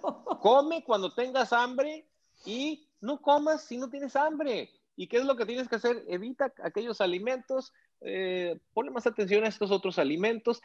[0.41, 2.07] Come cuando tengas hambre
[2.45, 4.69] y no comas si no tienes hambre.
[4.95, 6.03] ¿Y qué es lo que tienes que hacer?
[6.07, 10.61] Evita aquellos alimentos, eh, pone más atención a estos otros alimentos.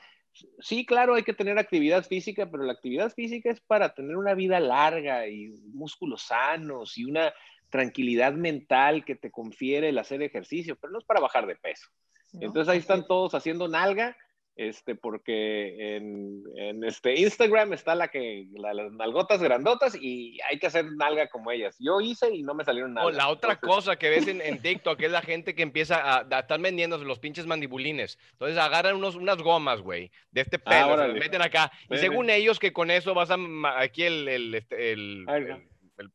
[0.60, 4.34] Sí, claro, hay que tener actividad física, pero la actividad física es para tener una
[4.34, 7.32] vida larga y músculos sanos y una
[7.70, 11.88] tranquilidad mental que te confiere el hacer ejercicio, pero no es para bajar de peso.
[12.34, 14.16] Entonces ahí están todos haciendo nalga
[14.58, 20.66] este, porque en, en, este Instagram está la que, las nalgotas grandotas y hay que
[20.66, 21.76] hacer nalga como ellas.
[21.78, 23.06] Yo hice y no me salieron nada.
[23.06, 26.26] O la otra cosa que ves en, en, TikTok es la gente que empieza a,
[26.28, 28.18] a estar vendiendo los pinches mandibulines.
[28.32, 31.70] Entonces agarran unos, unas gomas, güey, de este ah, pelo, se meten acá.
[31.88, 33.36] Y según ellos que con eso vas a,
[33.76, 36.10] aquí el, el, este, el, el,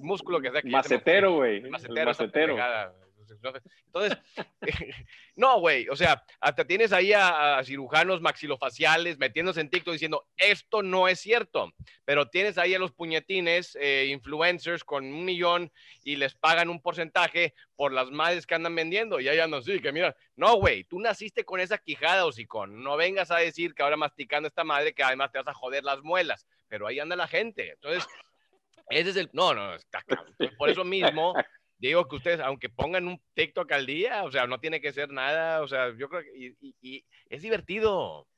[0.00, 0.62] músculo que sea.
[0.62, 1.60] Que macetero, güey.
[1.62, 2.06] Macetero.
[2.06, 2.56] macetero.
[3.86, 4.18] Entonces,
[5.36, 10.82] no, güey, o sea, hasta tienes ahí a, cirujanos maxilofaciales metiéndose en TikTok diciendo, esto
[10.82, 11.72] no es cierto,
[12.04, 15.72] pero tienes ahí a los puñetines, eh, influencers con un millón
[16.02, 19.20] y les pagan un porcentaje por las madres que andan vendiendo.
[19.20, 22.96] Y ahí andan así, que mira, no, güey, tú naciste con esa quijada, hocicón, no
[22.96, 26.02] vengas a decir que ahora masticando esta madre que además te vas a joder las
[26.02, 28.06] muelas, pero ahí anda la gente, entonces...
[28.88, 29.30] Ese es el.
[29.32, 30.04] No, no, está
[30.58, 31.34] Por eso mismo,
[31.88, 35.10] digo que ustedes, aunque pongan un TikTok al día, o sea, no tiene que ser
[35.10, 38.28] nada, o sea, yo creo que y, es divertido.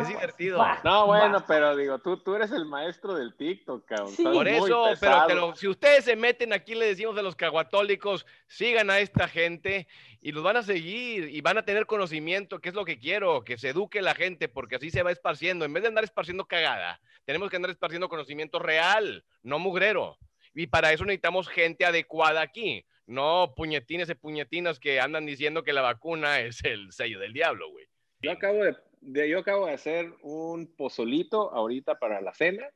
[0.00, 0.62] es divertido.
[0.84, 4.14] no, bueno, pero digo, tú, tú eres el maestro del TikTok, cabrón.
[4.22, 8.98] Por eso, pero si ustedes se meten aquí, le decimos a los caguatólicos, sigan a
[8.98, 9.88] esta gente
[10.20, 13.44] y los van a seguir y van a tener conocimiento, que es lo que quiero,
[13.44, 15.64] que se eduque la gente, porque así se va esparciendo.
[15.64, 20.18] En vez de andar esparciendo cagada, tenemos que andar esparciendo conocimiento real, no mugrero.
[20.54, 22.84] Y para eso necesitamos gente adecuada aquí.
[23.06, 27.70] No puñetines y puñetinas que andan diciendo que la vacuna es el sello del diablo,
[27.70, 27.86] güey.
[28.22, 32.68] Yo acabo de, yo acabo de hacer un pozolito ahorita para la cena.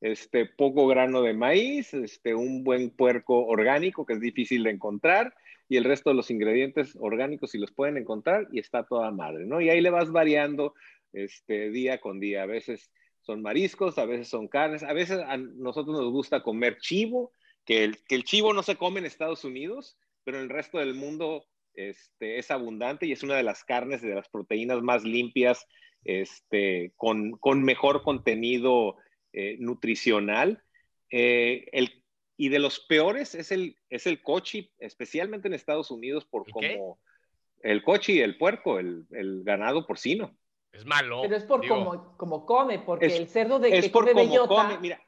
[0.00, 5.34] Este, poco grano de maíz, este, un buen puerco orgánico que es difícil de encontrar
[5.68, 9.44] y el resto de los ingredientes orgánicos si los pueden encontrar y está toda madre,
[9.44, 9.60] ¿no?
[9.60, 10.74] Y ahí le vas variando
[11.12, 12.42] este, día con día.
[12.42, 12.90] A veces
[13.28, 17.30] son mariscos, a veces son carnes, a veces a nosotros nos gusta comer chivo,
[17.66, 21.44] que el, chivo no se come en Estados Unidos, pero en el resto del mundo
[21.74, 25.66] este, es abundante y es una de las carnes de las proteínas más limpias,
[26.04, 28.96] este, con, mejor contenido
[29.34, 30.62] eh, nutricional.
[31.10, 32.02] Eh, el,
[32.38, 36.98] y de los peores es el, es el cochi, especialmente en Estados Unidos, por como
[37.60, 39.04] el cochi, el puerco, el,
[39.44, 40.34] ganado porcino.
[40.72, 41.22] Es malo.
[41.22, 44.78] Pero es por como, come, porque el cerdo de es por como come.
[44.78, 45.02] Mira,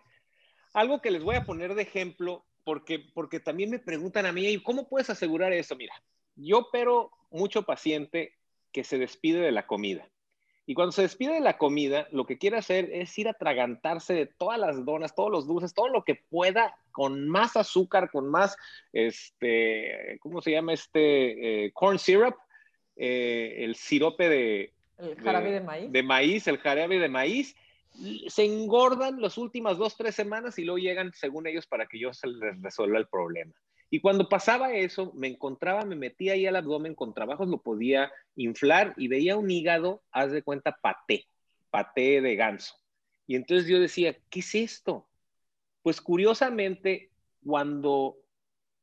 [0.72, 4.62] algo que les voy a poner de ejemplo porque, porque también me preguntan a mí,
[4.62, 5.76] ¿cómo puedes asegurar eso?
[5.76, 5.94] Mira,
[6.36, 8.34] yo opero mucho paciente
[8.72, 10.08] que se despide de la comida.
[10.66, 14.14] Y cuando se despide de la comida, lo que quiere hacer es ir a atragantarse
[14.14, 18.28] de todas las donas, todos los dulces, todo lo que pueda, con más azúcar, con
[18.28, 18.56] más,
[18.92, 21.64] este, ¿cómo se llama este?
[21.64, 22.36] Eh, corn syrup,
[22.94, 24.74] eh, el sirope de...
[25.00, 25.92] El jarabe de maíz.
[25.92, 27.56] De maíz, el jarabe de maíz
[28.28, 32.12] se engordan las últimas dos, tres semanas y luego llegan, según ellos, para que yo
[32.12, 33.52] se les resuelva el problema.
[33.90, 38.12] Y cuando pasaba eso, me encontraba, me metía ahí al abdomen, con trabajos lo podía
[38.36, 41.26] inflar y veía un hígado, haz de cuenta, paté,
[41.70, 42.76] paté de ganso.
[43.26, 45.08] Y entonces yo decía, ¿qué es esto?
[45.82, 47.10] Pues curiosamente,
[47.44, 48.18] cuando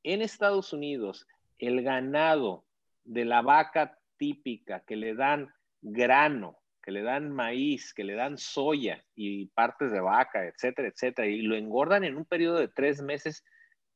[0.04, 1.26] en Estados Unidos
[1.58, 2.66] el ganado
[3.06, 8.38] de la vaca típica que le dan grano, que le dan maíz, que le dan
[8.38, 13.02] soya y partes de vaca, etcétera, etcétera, y lo engordan en un periodo de tres
[13.02, 13.44] meses,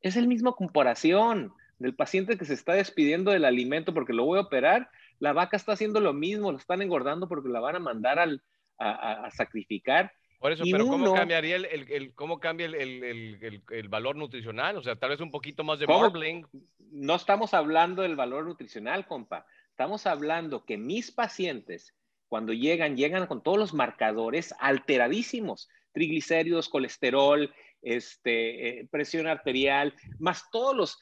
[0.01, 4.39] es el mismo comparación del paciente que se está despidiendo del alimento porque lo voy
[4.39, 7.79] a operar, la vaca está haciendo lo mismo, lo están engordando porque la van a
[7.79, 8.41] mandar al,
[8.77, 10.11] a, sacrificar.
[10.39, 14.75] Por eso, pero ¿cómo cambiaría el, el, cómo cambia el, el, valor nutricional?
[14.77, 16.45] O sea, tal vez un poquito más de marbling.
[16.91, 19.45] No estamos hablando del valor nutricional, compa.
[19.81, 21.95] Estamos hablando que mis pacientes
[22.29, 27.51] cuando llegan, llegan con todos los marcadores alteradísimos, triglicéridos, colesterol,
[27.81, 30.99] este, eh, presión arterial, más todas las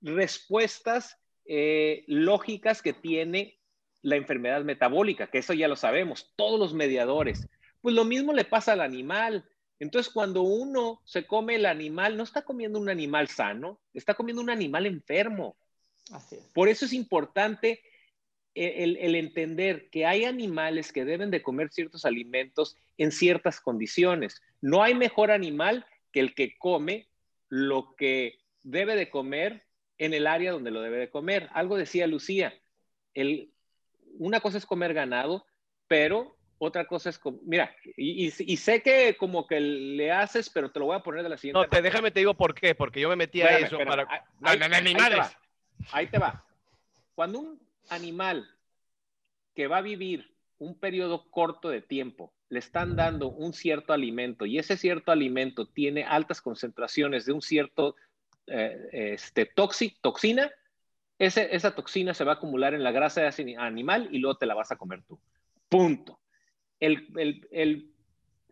[0.00, 3.60] respuestas eh, lógicas que tiene
[4.00, 7.46] la enfermedad metabólica, que eso ya lo sabemos, todos los mediadores.
[7.82, 9.46] Pues lo mismo le pasa al animal.
[9.78, 14.40] Entonces, cuando uno se come el animal, no está comiendo un animal sano, está comiendo
[14.40, 15.54] un animal enfermo.
[16.54, 17.82] Por eso es importante
[18.54, 24.42] el, el, entender que hay animales que deben de comer ciertos alimentos en ciertas condiciones.
[24.60, 27.08] No hay mejor animal que el que come
[27.48, 29.64] lo que debe de comer
[29.98, 31.48] en el área donde lo debe de comer.
[31.52, 32.54] Algo decía Lucía,
[33.14, 33.50] el,
[34.18, 35.46] una cosa es comer ganado,
[35.88, 40.86] pero otra cosa es, mira, y, sé que como que le haces, pero te lo
[40.86, 41.60] voy a poner de la siguiente.
[41.60, 44.06] No, te, déjame te digo por qué, porque yo me metí a eso para...
[44.42, 45.36] Ahí, animales.
[45.90, 46.44] ahí te va.
[47.14, 48.48] Cuando un animal
[49.54, 54.46] que va a vivir un periodo corto de tiempo, le están dando un cierto alimento
[54.46, 57.96] y ese cierto alimento tiene altas concentraciones de un cierto
[58.46, 60.50] eh, este, toxina,
[61.18, 64.46] esa toxina se va a acumular en la grasa de ese animal y luego te
[64.46, 65.20] la vas a comer tú.
[65.68, 66.18] Punto.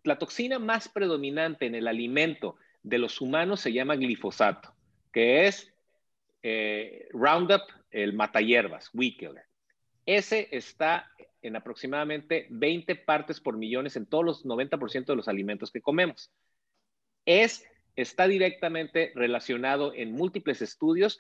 [0.05, 4.73] la toxina más predominante en el alimento de los humanos se llama glifosato,
[5.13, 5.70] que es
[6.43, 9.45] eh, Roundup, el matahierbas, weed killer.
[10.07, 11.11] Ese está
[11.43, 16.31] en aproximadamente 20 partes por millones en todos los 90% de los alimentos que comemos.
[17.25, 17.65] Es
[17.97, 21.19] está directamente relacionado en múltiples estudios,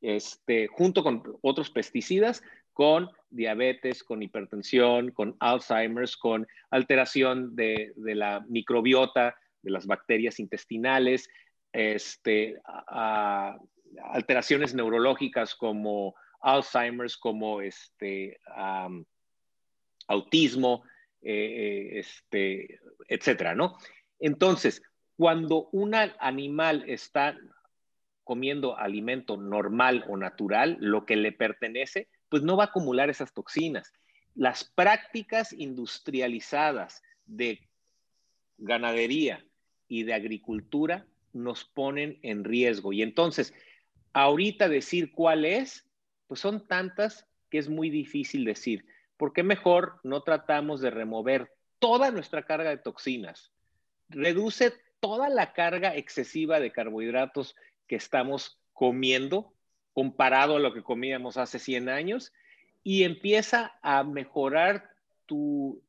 [0.00, 2.42] este, junto con otros pesticidas,
[2.72, 11.28] con diabetes, con hipertensión, con Alzheimer's, con alteración de, la microbiota, de las bacterias intestinales,
[11.72, 12.60] este,
[14.12, 18.38] alteraciones neurológicas como Alzheimer's, como este,
[20.06, 20.84] autismo,
[21.20, 23.76] eh, eh, este, etcétera, ¿no?
[24.18, 24.82] Entonces,
[25.16, 27.36] cuando un animal está
[28.24, 33.32] comiendo alimento normal o natural, lo que le pertenece, pues no va a acumular esas
[33.32, 33.92] toxinas.
[34.34, 37.68] Las prácticas industrializadas de
[38.58, 39.44] ganadería
[39.88, 42.92] y de agricultura nos ponen en riesgo.
[42.92, 43.54] Y entonces,
[44.12, 45.86] ahorita decir cuál es,
[46.26, 48.86] pues son tantas que es muy difícil decir.
[49.16, 53.52] ¿Por qué mejor no tratamos de remover toda nuestra carga de toxinas?
[54.08, 57.56] Reduce toda la carga excesiva de carbohidratos
[57.86, 59.52] que estamos comiendo
[59.92, 62.32] comparado a lo que comíamos hace 100 años
[62.84, 64.90] y empieza a mejorar
[65.26, 65.82] tu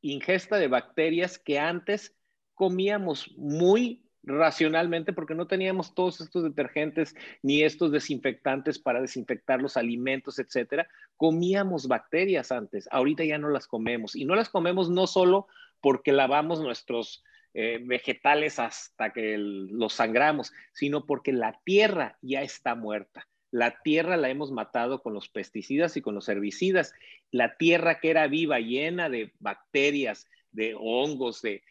[0.00, 2.16] ingesta de bacterias que antes
[2.54, 9.76] comíamos muy racionalmente porque no teníamos todos estos detergentes ni estos desinfectantes para desinfectar los
[9.76, 10.88] alimentos, etcétera.
[11.16, 15.46] Comíamos bacterias antes, ahorita ya no las comemos y no las comemos no solo
[15.80, 22.74] porque lavamos nuestros eh, vegetales hasta que los sangramos, sino porque la tierra ya está
[22.74, 23.28] muerta.
[23.50, 26.94] La tierra la hemos matado con los pesticidas y con los herbicidas.
[27.30, 31.62] La tierra que era viva, llena de bacterias, de hongos, de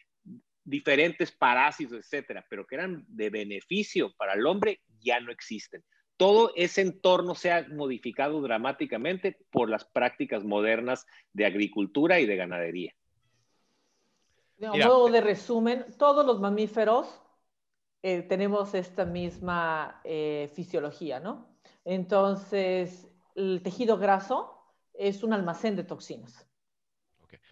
[0.64, 5.84] diferentes parásitos, etcétera, pero que eran de beneficio para el hombre, ya no existen.
[6.16, 12.36] Todo ese entorno se ha modificado dramáticamente por las prácticas modernas de agricultura y de
[12.36, 12.94] ganadería.
[14.56, 17.20] De modo de resumen, todos los mamíferos
[18.02, 21.56] eh, tenemos esta misma eh, fisiología, ¿no?
[21.84, 24.56] Entonces, el tejido graso
[24.94, 26.46] es un almacén de toxinas.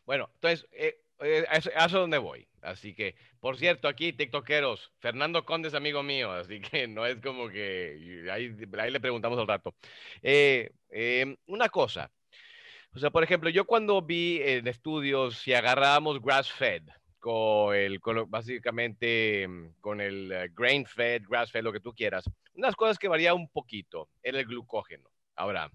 [0.06, 2.49] Bueno, entonces, eh, a eso es donde voy.
[2.62, 7.21] Así que, por cierto, aquí, TikTokeros, Fernando Conde es amigo mío, así que no es
[7.21, 9.75] como que ahí, ahí le preguntamos al rato.
[11.47, 12.11] una cosa,
[12.95, 16.83] o sea, por ejemplo, yo cuando vi en estudios si agarrábamos grass fed,
[17.21, 22.25] con el, básicamente mm, con el eh, grain fed, grass fed, lo que tú quieras.
[22.55, 25.09] Unas cosas que varía un poquito era el glucógeno.
[25.37, 25.71] Ahora,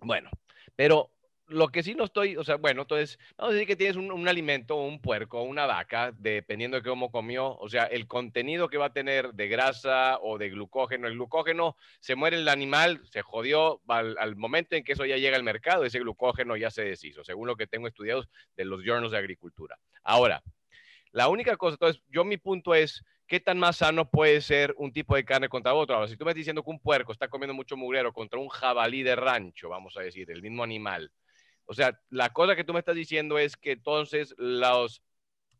[0.00, 0.30] bueno,
[0.74, 1.12] pero
[1.50, 4.28] lo que sí no estoy, o sea, bueno, entonces, vamos a decir que tienes un,
[4.28, 8.86] alimento, un puerco, una vaca, dependiendo de cómo comió, o sea, el contenido que va
[8.86, 13.80] a tener de grasa o de glucógeno, el glucógeno, se muere el animal, se jodió,
[13.88, 17.48] al, momento en que eso ya llega al mercado, ese glucógeno ya se deshizo, según
[17.48, 19.76] lo que tengo estudiados de los journals de agricultura.
[20.04, 20.42] Ahora,
[21.10, 24.92] la única cosa, entonces, yo mi punto es, ¿qué tan más sano puede ser un
[24.92, 25.96] tipo de carne contra otro?
[25.96, 28.48] Ahora, si tú me estás diciendo que un puerco está comiendo mucho mugrero contra un
[28.48, 31.10] jabalí de rancho, vamos a decir, el mismo animal.
[31.70, 35.04] O sea, la cosa que tú me estás diciendo es que entonces los,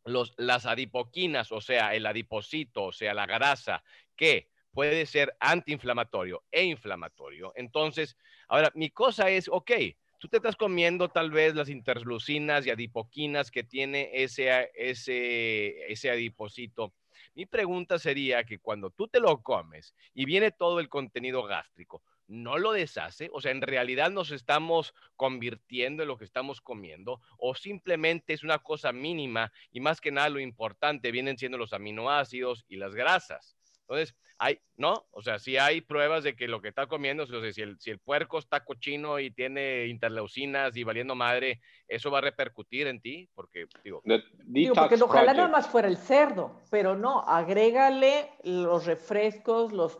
[0.03, 3.81] las adipoquinas, o sea, el adipocito, o sea, la grasa,
[4.17, 7.53] que puede ser antiinflamatorio e inflamatorio.
[7.55, 8.17] Entonces,
[8.49, 9.71] ahora, mi cosa es, ok,
[10.19, 16.11] tú te estás comiendo tal vez las interleucinas y adipoquinas que tiene ese, ese, ese
[16.11, 16.93] adipocito.
[17.35, 22.03] Mi pregunta sería que cuando tú te lo comes y viene todo el contenido gástrico,
[22.31, 27.19] no lo deshace, o sea, en realidad nos estamos convirtiendo en lo que estamos comiendo,
[27.37, 31.73] o simplemente es una cosa mínima y más que nada lo importante vienen siendo los
[31.73, 33.57] aminoácidos y las grasas.
[33.91, 35.05] Entonces, hay, ¿no?
[35.11, 37.99] O sea, si hay pruebas de que lo que está comiendo, si, el, si el
[37.99, 43.29] puerco está cochino y tiene interleucinas y valiendo madre, ¿eso va a repercutir en ti?
[43.35, 44.01] Porque, digo...
[44.45, 49.99] digo porque ojalá nada más fuera el cerdo, pero no, agrégale los refrescos, los,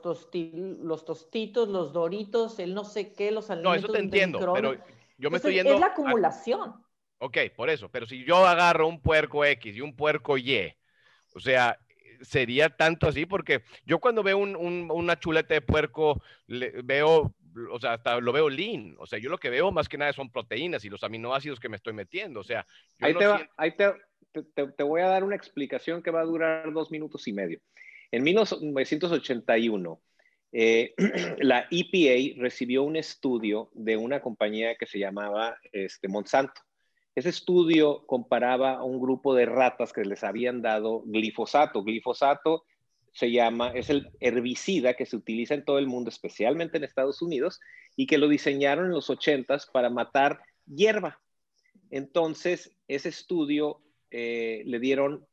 [0.53, 3.81] los tostitos, los doritos, el no sé qué, los alimentos...
[3.81, 4.73] No, eso te entiendo, pero
[5.17, 5.73] yo me estoy yendo...
[5.73, 6.81] Es la acumulación.
[7.17, 10.73] Ok, por eso, pero si yo agarro un puerco X y un puerco Y,
[11.35, 11.77] o sea,
[12.21, 17.33] sería tanto así, porque yo cuando veo una chuleta de puerco, veo,
[17.71, 18.95] o sea, hasta lo veo lean.
[18.99, 21.69] O sea, yo lo que veo más que nada son proteínas y los aminoácidos que
[21.69, 22.39] me estoy metiendo.
[22.39, 22.65] O sea,
[22.99, 23.13] ahí,
[23.71, 27.59] te, te, voy a dar una explicación que va a durar dos minutos y medio.
[28.11, 30.01] En 1981,
[30.53, 30.93] eh,
[31.39, 36.61] la EPA recibió un estudio de una compañía que se llamaba este, Monsanto.
[37.15, 41.83] Ese estudio comparaba a un grupo de ratas que les habían dado glifosato.
[41.83, 42.63] Glifosato
[43.11, 47.21] se llama, es el herbicida que se utiliza en todo el mundo, especialmente en Estados
[47.21, 47.59] Unidos,
[47.97, 51.19] y que lo diseñaron en los 80 para matar hierba.
[51.89, 53.81] Entonces, ese estudio
[54.11, 55.27] eh, le dieron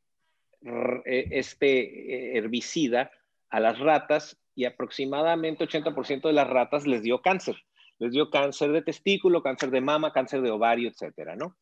[1.05, 3.11] eh, este eh, herbicida
[3.49, 7.55] a las ratas y aproximadamente 80% de las ratas les dio cáncer.
[7.97, 11.55] Les dio cáncer de testículo, cáncer de mama, cáncer de ovario, etcétera, ¿no?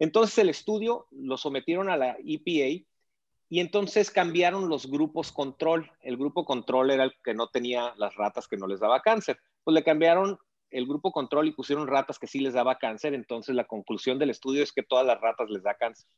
[0.00, 2.84] Entonces el estudio lo sometieron a la EPA
[3.50, 5.92] y entonces cambiaron los grupos control.
[6.00, 9.38] El grupo control era el que no tenía las ratas que no les daba cáncer.
[9.62, 10.38] Pues le cambiaron
[10.70, 13.12] el grupo control y pusieron ratas que sí les daba cáncer.
[13.12, 16.08] Entonces la conclusión del estudio es que todas las ratas les da cáncer.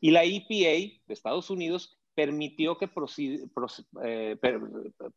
[0.00, 2.88] Y la EPA de Estados Unidos permitió que
[4.04, 4.36] eh,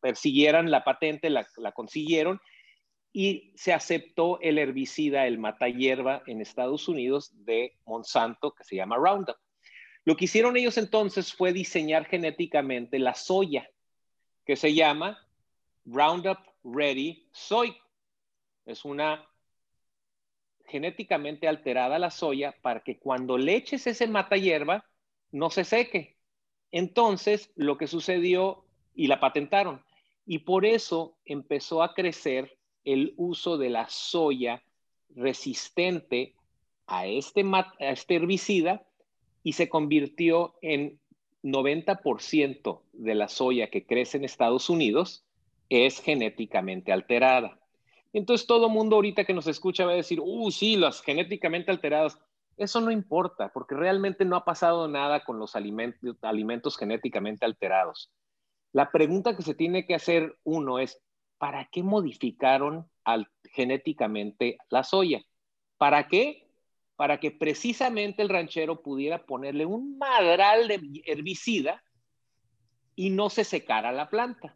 [0.02, 2.42] persiguieran la patente, la, la consiguieron
[3.12, 8.76] y se aceptó el herbicida, el mata hierba en Estados Unidos de Monsanto, que se
[8.76, 9.38] llama Roundup.
[10.06, 13.70] Lo que hicieron ellos entonces fue diseñar genéticamente la soya,
[14.46, 15.28] que se llama
[15.86, 17.76] Roundup Ready Soy.
[18.66, 19.28] Es una
[20.66, 24.86] genéticamente alterada la soya para que cuando le eches ese mata hierba
[25.32, 26.18] no se seque.
[26.72, 29.84] Entonces, lo que sucedió y la patentaron.
[30.26, 34.64] Y por eso empezó a crecer el uso de la soya
[35.16, 36.36] resistente
[36.88, 37.44] a este,
[37.80, 38.84] este herbicida
[39.44, 41.00] y se convirtió en
[41.44, 45.24] 90% de la soya que crece en Estados Unidos
[45.70, 47.60] es genéticamente alterada.
[48.12, 52.20] Entonces todo mundo ahorita que nos escucha va a decir, uh, sí, las genéticamente alteradas.
[52.58, 58.12] Eso no importa, porque realmente no ha pasado nada con los alimentos, alimentos genéticamente alterados.
[58.74, 61.02] La pregunta que se tiene que hacer uno es,
[61.40, 62.88] ¿para qué modificaron
[63.52, 65.24] genéticamente la soya?
[65.78, 66.48] ¿Para qué?
[66.96, 71.82] Para que precisamente el ranchero pudiera ponerle un madral de herbicida
[72.96, 74.56] y no se secara la planta.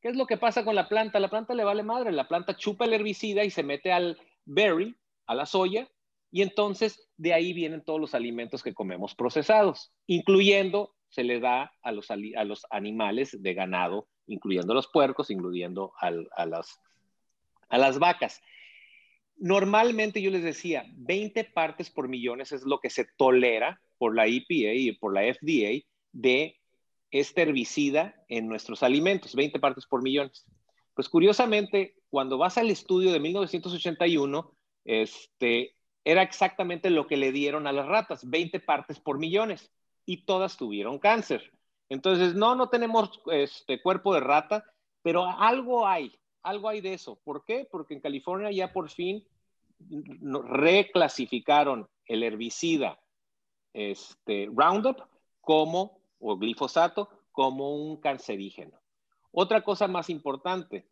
[0.00, 1.18] ¿Qué es lo que pasa con la planta?
[1.18, 4.94] La planta le vale madre, la planta chupa el herbicida y se mete al berry,
[5.26, 5.88] a la soya,
[6.30, 11.72] y entonces de ahí vienen todos los alimentos que comemos procesados, incluyendo, se le da
[11.82, 16.10] a los, a los animales de ganado incluyendo los puercos, incluyendo a,
[16.46, 16.80] las,
[17.68, 18.40] a las vacas.
[19.36, 24.26] Normalmente yo les decía, 20 partes por millones es lo que se tolera por la
[24.26, 26.56] EPA y por la FDA de
[27.10, 30.46] este herbicida en nuestros alimentos, 20 partes por millones.
[30.94, 34.54] Pues curiosamente, cuando vas al estudio de 1981,
[34.84, 39.72] este, era exactamente lo que le dieron a las ratas, 20 partes por millones,
[40.06, 41.52] y todas tuvieron cáncer.
[41.88, 44.64] Entonces, no, no tenemos este cuerpo de rata,
[45.02, 47.16] pero algo hay, algo hay de eso.
[47.16, 47.66] ¿Por qué?
[47.70, 49.26] Porque en California ya por fin
[49.88, 53.00] reclasificaron el herbicida
[53.72, 55.02] este, Roundup
[55.40, 58.78] como, o glifosato, como un cancerígeno.
[59.32, 60.86] Otra cosa más importante,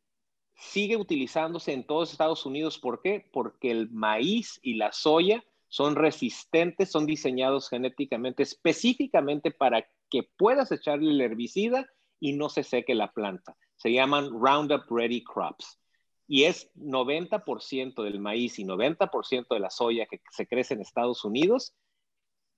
[0.54, 2.78] sigue utilizándose en todos Estados Unidos.
[2.78, 3.28] ¿Por qué?
[3.32, 10.72] Porque el maíz y la soya son resistentes, son diseñados genéticamente específicamente para que puedas
[10.72, 11.86] echarle el herbicida
[12.20, 13.56] y no se seque la planta.
[13.76, 15.78] Se llaman Roundup Ready Crops.
[16.26, 21.24] Y es 90% del maíz y 90% de la soya que se crece en Estados
[21.24, 21.74] Unidos,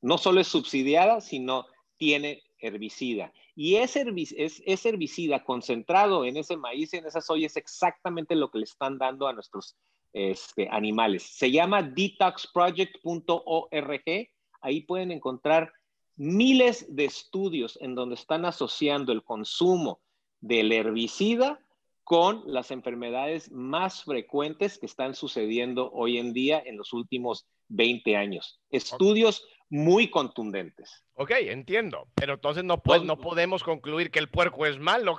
[0.00, 1.66] no solo es subsidiada, sino
[1.96, 3.32] tiene herbicida.
[3.54, 8.58] Y ese herbicida, concentrado en ese maíz y en esa soya es exactamente lo que
[8.58, 9.76] le están dando a nuestros
[10.12, 11.22] este, animales.
[11.22, 14.28] Se llama detoxproject.org.
[14.62, 15.72] Ahí pueden encontrar
[16.16, 20.02] miles de estudios en donde están asociando el consumo
[20.40, 21.60] del herbicida
[22.04, 28.16] con las enfermedades más frecuentes que están sucediendo hoy en día en los últimos 20
[28.16, 28.60] años.
[28.70, 31.04] Estudios muy contundentes.
[31.14, 32.08] Ok, entiendo.
[32.14, 35.16] Pero entonces no, no podemos concluir que el puerco es malo.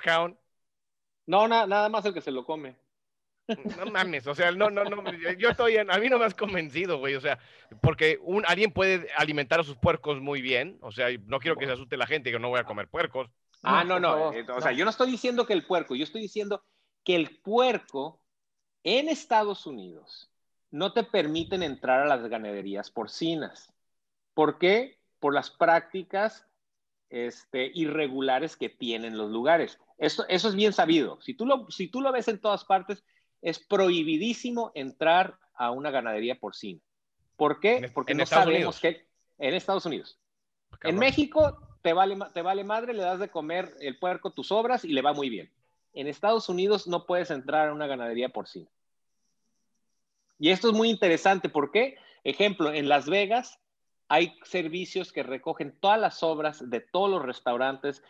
[1.25, 2.75] No, nada más el que se lo come.
[3.77, 5.03] No mames, o sea, no, no, no,
[5.37, 7.39] yo estoy, en, a mí no me has convencido, güey, o sea,
[7.81, 11.65] porque un, alguien puede alimentar a sus puercos muy bien, o sea, no quiero que
[11.65, 13.29] se asuste la gente que no voy a comer puercos.
[13.63, 16.21] Ah, no, no, eh, o sea, yo no estoy diciendo que el puerco, yo estoy
[16.21, 16.63] diciendo
[17.03, 18.21] que el puerco
[18.83, 20.31] en Estados Unidos
[20.71, 23.73] no te permiten entrar a las ganaderías porcinas.
[24.33, 24.99] ¿Por qué?
[25.19, 26.47] Por las prácticas
[27.09, 29.77] este, irregulares que tienen los lugares.
[29.97, 31.19] Eso, eso es bien sabido.
[31.21, 33.03] Si tú, lo, si tú lo ves en todas partes,
[33.41, 36.79] es prohibidísimo entrar a una ganadería porcina.
[37.35, 37.89] ¿Por qué?
[37.93, 39.05] Porque no sabemos que
[39.37, 40.19] en Estados Unidos.
[40.83, 44.85] En México te vale, te vale madre, le das de comer el puerco tus obras
[44.85, 45.51] y le va muy bien.
[45.93, 48.69] En Estados Unidos no puedes entrar a una ganadería porcina.
[50.39, 51.49] Y esto es muy interesante.
[51.49, 51.97] ¿Por qué?
[52.23, 53.59] Ejemplo, en Las Vegas
[54.07, 58.03] hay servicios que recogen todas las obras de todos los restaurantes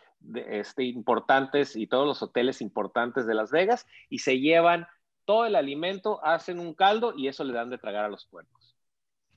[0.46, 4.86] este, importantes y todos los hoteles importantes de Las Vegas y se llevan
[5.24, 8.76] todo el alimento, hacen un caldo y eso le dan de tragar a los puercos.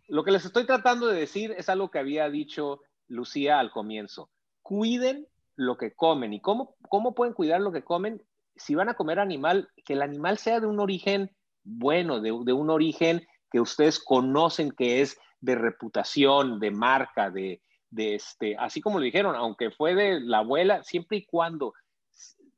[0.08, 4.30] Lo que les estoy tratando de decir es algo que había dicho Lucía al comienzo.
[4.62, 6.34] Cuiden lo que comen.
[6.34, 8.22] ¿Y cómo, cómo pueden cuidar lo que comen?
[8.56, 11.32] Si van a comer animal, que el animal sea de un origen
[11.66, 18.16] bueno, de, un origen que ustedes conocen que es de reputación, de marca, de, de
[18.16, 21.74] este, así como lo dijeron, aunque fue de la abuela, siempre y cuando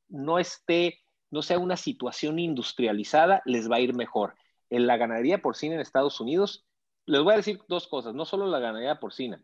[0.09, 0.99] no esté
[1.29, 4.35] no sea una situación industrializada, les va a ir mejor.
[4.69, 6.65] En la ganadería porcina en Estados Unidos,
[7.05, 9.41] les voy a decir dos cosas, no solo la ganadería porcina,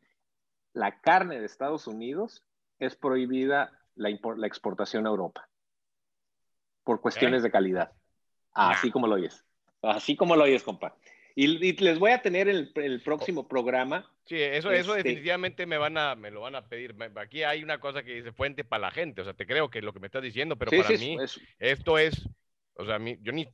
[0.73, 2.43] la carne de Estados Unidos
[2.79, 5.47] es prohibida la, exportación a Europa
[6.83, 7.93] por cuestiones de calidad.
[8.51, 9.45] Así como lo oyes.
[9.81, 10.95] Así como lo oyes, compa.
[11.35, 14.09] Y, les voy a tener el, el próximo programa.
[14.25, 16.95] Sí, eso, eso este definitivamente me van a, me lo van a pedir.
[17.15, 19.21] Aquí hay una cosa que dice fuente para la gente.
[19.21, 21.17] O sea, te creo que es lo que me estás diciendo, pero para mí
[21.59, 22.29] esto es,
[22.75, 23.47] o sea, yo ni,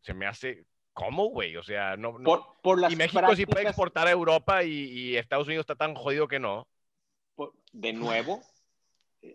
[0.00, 1.56] se me hace, ¿cómo, güey?
[1.56, 2.16] O sea, no,
[2.62, 6.26] Por, las y México sí puede exportar a Europa y, Estados Unidos está tan jodido
[6.26, 6.66] que no.
[7.72, 8.42] de nuevo,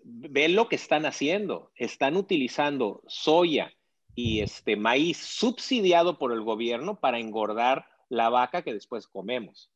[0.04, 1.72] ven lo que están haciendo.
[1.76, 3.74] Están utilizando soya,
[4.16, 9.72] y este maíz subsidiado por el gobierno para engordar la vaca que después comemos.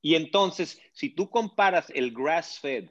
[0.00, 2.90] Y entonces, si tú comparas el grass-fed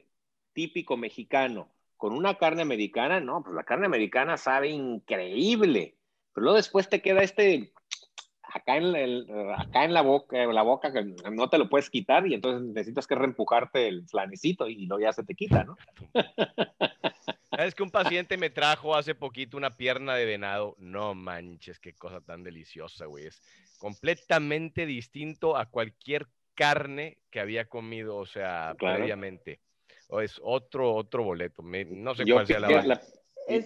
[0.54, 5.98] típico mexicano con una carne americana, no, pues la carne americana sabe increíble,
[6.34, 7.74] pero luego después te queda este
[8.54, 12.34] acá en, acá en la boca, la boca que no te lo puedes quitar y
[12.34, 15.78] entonces necesitas que reempujarte el flanecito y luego ya se te quita, ¿no?
[17.58, 20.76] Es que un paciente me trajo hace poquito una pierna de venado.
[20.80, 23.28] No manches, qué cosa tan deliciosa, güey.
[23.28, 23.42] Es
[23.78, 29.60] completamente distinto a cualquier carne que había comido, o sea, previamente.
[30.08, 31.62] O es otro, otro boleto.
[31.62, 33.02] no sé cuál sea la,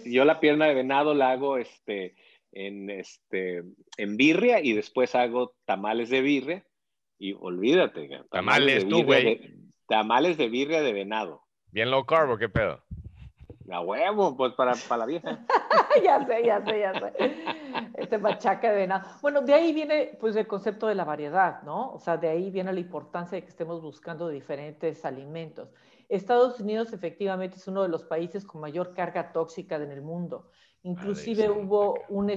[0.04, 2.16] Yo la pierna de venado la hago este,
[2.56, 3.62] en, este,
[3.98, 6.66] en birria y después hago tamales de birria.
[7.18, 8.08] Y olvídate.
[8.30, 9.54] Tamales, tamales tú, güey.
[9.86, 11.42] Tamales de birria de venado.
[11.70, 12.82] Bien low carb, ¿qué pedo?
[13.70, 15.44] A huevo, pues para, para la vieja.
[16.04, 17.34] ya sé, ya sé, ya sé.
[17.94, 19.08] Este machaca de venado.
[19.20, 21.92] Bueno, de ahí viene pues el concepto de la variedad, ¿no?
[21.92, 25.68] O sea, de ahí viene la importancia de que estemos buscando diferentes alimentos.
[26.08, 30.50] Estados Unidos efectivamente es uno de los países con mayor carga tóxica en el mundo.
[30.86, 32.32] Inclusive hubo, un,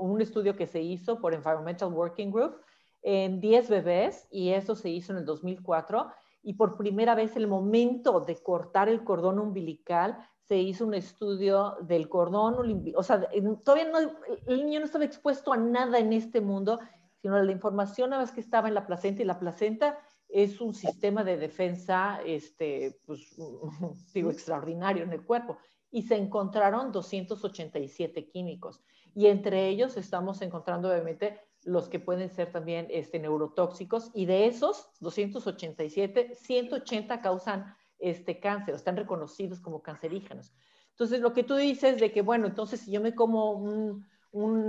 [0.00, 2.56] un estudio que se hizo por Environmental Working Group
[3.02, 6.10] en 10 bebés y eso se hizo en el 2004
[6.42, 11.76] y por primera vez el momento de cortar el cordón umbilical se hizo un estudio
[11.80, 13.26] del cordón, o sea,
[13.64, 13.98] todavía no,
[14.46, 16.78] el niño no estaba expuesto a nada en este mundo,
[17.22, 20.74] sino la información nada más que estaba en la placenta y la placenta es un
[20.74, 23.34] sistema de defensa, este, pues,
[24.12, 25.56] digo, extraordinario en el cuerpo.
[25.94, 28.82] Y se encontraron 287 químicos.
[29.14, 34.10] Y entre ellos estamos encontrando, obviamente, los que pueden ser también este, neurotóxicos.
[34.12, 40.52] Y de esos 287, 180 causan este cáncer, están reconocidos como cancerígenos.
[40.90, 44.04] Entonces, lo que tú dices de que, bueno, entonces si yo me como un,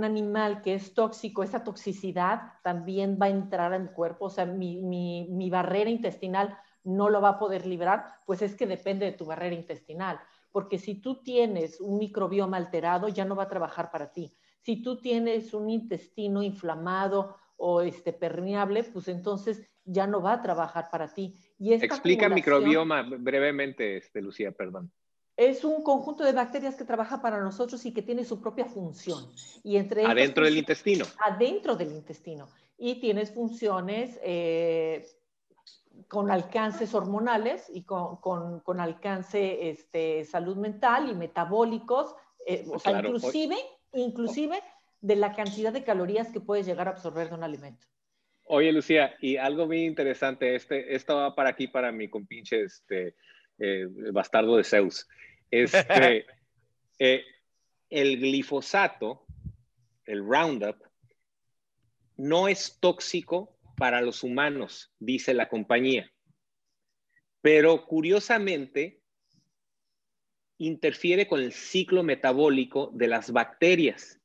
[0.04, 4.46] animal que es tóxico, esa toxicidad también va a entrar a mi cuerpo, o sea,
[4.46, 9.06] mi, mi, mi barrera intestinal no lo va a poder librar, pues es que depende
[9.06, 10.20] de tu barrera intestinal,
[10.56, 14.32] porque si tú tienes un microbioma alterado, ya no va a trabajar para ti.
[14.62, 20.40] Si tú tienes un intestino inflamado o este, permeable, pues entonces ya no va a
[20.40, 21.34] trabajar para ti.
[21.58, 24.90] Y Explica microbioma brevemente, este, Lucía, perdón.
[25.36, 29.26] Es un conjunto de bacterias que trabaja para nosotros y que tiene su propia función.
[29.62, 31.04] Y entre adentro del intestino.
[31.22, 32.48] Adentro del intestino.
[32.78, 35.06] Y tienes funciones eh,
[36.08, 42.14] con alcances hormonales y con, con, con alcance este, salud mental y metabólicos,
[42.46, 43.56] eh, o sea, inclusive,
[43.92, 44.60] inclusive
[45.00, 47.86] de la cantidad de calorías que puedes llegar a absorber de un alimento.
[48.44, 53.16] Oye, Lucía, y algo muy interesante, este, esto va para aquí, para mi compinche, este,
[53.58, 55.08] eh, bastardo de Zeus.
[55.50, 56.26] Este,
[57.00, 57.24] eh,
[57.90, 59.26] el glifosato,
[60.04, 60.76] el Roundup,
[62.16, 66.10] no es tóxico para los humanos, dice la compañía.
[67.40, 69.02] Pero curiosamente,
[70.58, 74.20] interfiere con el ciclo metabólico de las bacterias.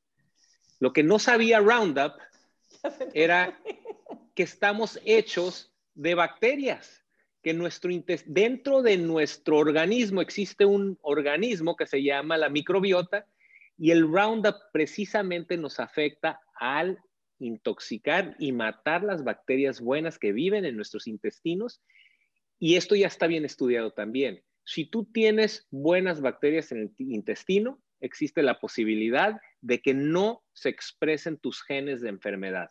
[0.78, 2.14] Lo que no sabía Roundup
[3.14, 3.60] era
[4.34, 7.04] que estamos hechos de bacterias,
[7.42, 7.90] que nuestro,
[8.26, 13.26] dentro de nuestro organismo existe un organismo que se llama la microbiota
[13.76, 16.98] y el Roundup precisamente nos afecta al
[17.42, 21.82] intoxicar y matar las bacterias buenas que viven en nuestros intestinos.
[22.58, 24.42] Y esto ya está bien estudiado también.
[24.64, 30.68] Si tú tienes buenas bacterias en el intestino, existe la posibilidad de que no se
[30.68, 32.70] expresen tus genes de enfermedad,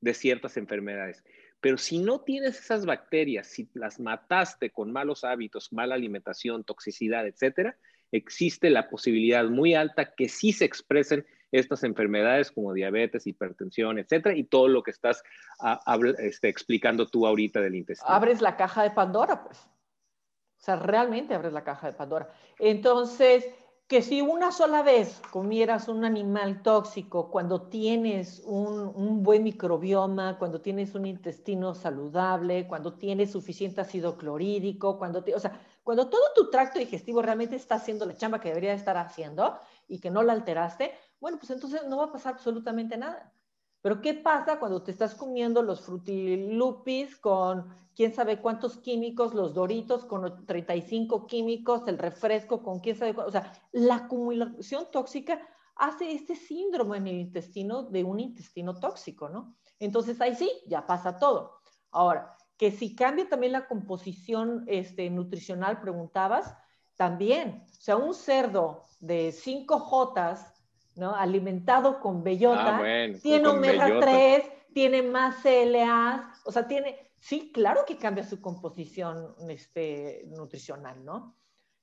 [0.00, 1.22] de ciertas enfermedades.
[1.60, 7.26] Pero si no tienes esas bacterias, si las mataste con malos hábitos, mala alimentación, toxicidad,
[7.26, 7.76] etcétera,
[8.12, 14.36] existe la posibilidad muy alta que sí se expresen estas enfermedades como diabetes, hipertensión, etcétera,
[14.36, 15.22] y todo lo que estás
[15.60, 15.80] ah,
[16.18, 18.10] este, explicando tú ahorita del intestino.
[18.10, 19.58] Abres la caja de Pandora, pues.
[19.58, 22.28] O sea, realmente abres la caja de Pandora.
[22.58, 23.46] Entonces,
[23.88, 30.60] que si una sola vez comieras un animal tóxico, cuando tienes un, buen microbioma, cuando
[30.60, 36.50] tienes un intestino saludable, cuando tienes suficiente ácido clorhídrico, cuando, o sea, cuando todo tu
[36.50, 39.58] tracto digestivo realmente está haciendo la chamba que debería estar haciendo
[39.88, 43.32] y que no la alteraste, bueno, pues entonces no va a pasar absolutamente nada.
[43.80, 49.54] Pero ¿qué pasa cuando te estás comiendo los frutilupis con quién sabe cuántos químicos, los
[49.54, 53.36] doritos con 35 químicos, el refresco con quién sabe cuántos?
[53.36, 55.40] O sea, la acumulación tóxica
[55.76, 59.56] hace este síndrome en el intestino de un intestino tóxico, ¿no?
[59.78, 61.60] Entonces ahí sí, ya pasa todo.
[61.92, 66.56] Ahora, que si cambia también la composición este, nutricional, preguntabas,
[66.96, 67.64] también.
[67.70, 70.52] O sea, un cerdo de 5 jotas
[70.98, 71.14] ¿no?
[71.14, 74.42] Alimentado con bellota, ah, tiene omega 3,
[74.74, 81.36] tiene más CLAs, o sea, tiene, sí, claro que cambia su composición este, nutricional, ¿no?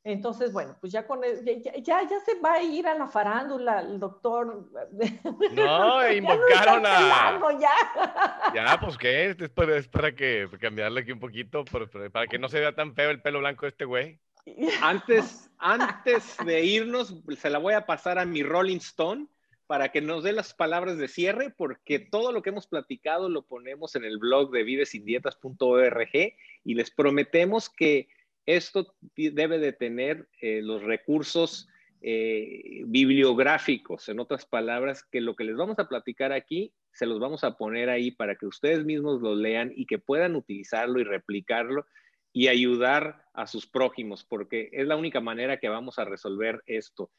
[0.03, 3.99] Entonces, bueno, pues ya con ya, ya, se va a ir a la farándula el
[3.99, 4.69] doctor.
[5.51, 7.39] No, invocaron a.
[7.59, 8.53] ya.
[8.53, 12.49] ya, pues qué, es para, es para que cambiarle aquí un poquito, para que no
[12.49, 14.19] se vea tan feo el pelo blanco de este güey.
[14.81, 19.27] Antes, antes de irnos, se la voy a pasar a mi Rolling Stone
[19.67, 23.41] para que nos dé las palabras de cierre, porque todo lo que hemos platicado lo
[23.47, 26.09] ponemos en el blog de vivesindietas.org
[26.63, 28.07] y les prometemos que
[28.45, 31.67] esto debe de tener eh, los recursos
[32.01, 37.19] eh, bibliográficos, en otras palabras, que lo que les vamos a platicar aquí se los
[37.19, 41.03] vamos a poner ahí para que ustedes mismos lo lean y que puedan utilizarlo y
[41.03, 41.87] replicarlo
[42.35, 47.09] y ayudar a sus prójimos, porque es la única manera que vamos a resolver esto.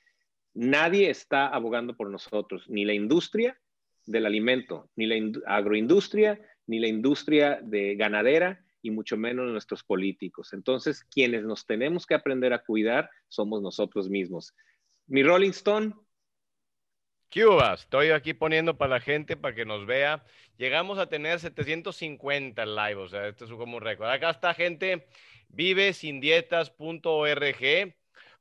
[0.53, 3.59] Nadie está abogando por nosotros, ni la industria
[4.05, 10.53] del alimento, ni la agroindustria, ni la industria de ganadera, y mucho menos nuestros políticos.
[10.53, 14.55] Entonces, quienes nos tenemos que aprender a cuidar somos nosotros mismos.
[15.07, 15.95] Mi Rolling Stone,
[17.33, 20.25] Cuba, estoy aquí poniendo para la gente para que nos vea.
[20.57, 24.09] Llegamos a tener 750 live, o sea, esto es como un récord.
[24.09, 25.07] Acá está gente,
[25.49, 27.95] vivesindietas.org.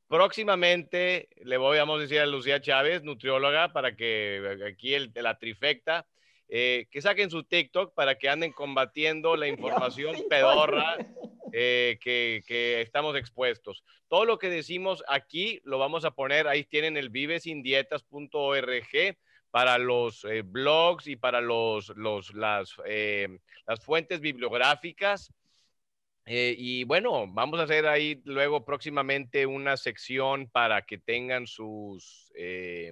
[0.07, 6.05] Próximamente le voy a decir a Lucía Chávez, nutrióloga, para que aquí el, la trifecta,
[6.47, 10.97] eh, que saquen su TikTok para que anden combatiendo la información pedorra
[11.51, 13.83] eh, que, estamos expuestos.
[14.07, 19.17] Todo lo que decimos aquí lo vamos a poner, ahí tienen el vivesindietas.org
[19.51, 25.31] para los eh, blogs y para los, las, las fuentes bibliográficas.
[26.27, 32.91] y bueno, vamos a hacer ahí luego próximamente una sección para que tengan sus eh,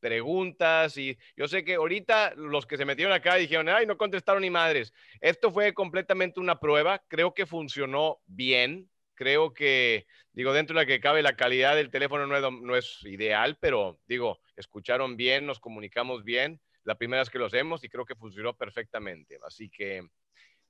[0.00, 4.42] preguntas y yo sé que ahorita los que se metieron acá dijeron, ay, no contestaron
[4.42, 4.92] ni madres.
[5.20, 10.86] Esto fue completamente una prueba, creo que funcionó bien, Creo que, digo, dentro de la
[10.86, 15.44] que cabe la calidad del teléfono no es, no es ideal, pero digo, escucharon bien,
[15.44, 16.58] nos comunicamos bien.
[16.84, 19.38] La primera vez que lo hacemos y creo que funcionó perfectamente.
[19.46, 20.08] Así que,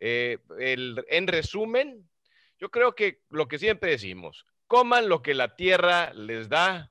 [0.00, 2.10] eh, en resumen,
[2.58, 6.90] yo creo que lo que siempre decimos, coman lo que la tierra les da.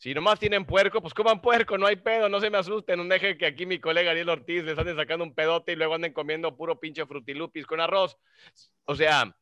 [0.00, 3.04] Si nomás tienen puerco, pues coman puerco, no hay pedo, no se me asusten, no
[3.04, 6.14] dejen que aquí mi colega Ariel Ortiz les anden sacando un pedote y luego anden
[6.14, 8.16] comiendo puro pinche frutilupis con arroz.
[8.86, 9.36] O sea,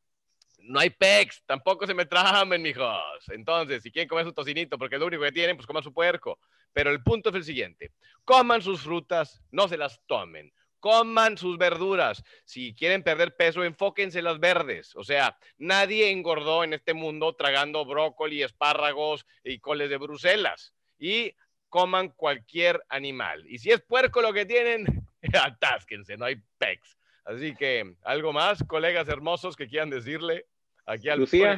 [0.59, 3.29] no hay pex, tampoco se me tramen, mijos.
[3.29, 5.95] Entonces, si quieren comer su tocinito, porque es lo único que tienen, pues coman su
[5.95, 6.41] puerco.
[6.73, 7.93] Pero el punto es el siguiente,
[8.25, 12.23] coman sus frutas, no se las tomen coman sus verduras.
[12.45, 14.95] Si quieren perder peso, enfóquense en las verdes.
[14.97, 20.75] O sea, nadie engordó en este mundo tragando brócoli, espárragos y coles de Bruselas.
[20.99, 21.35] Y
[21.69, 23.45] coman cualquier animal.
[23.47, 25.07] Y si es puerco lo que tienen,
[25.43, 26.97] atásquense, no hay pecs.
[27.25, 30.47] Así que, ¿algo más, colegas hermosos, que quieran decirle
[30.87, 31.55] aquí al Lucía.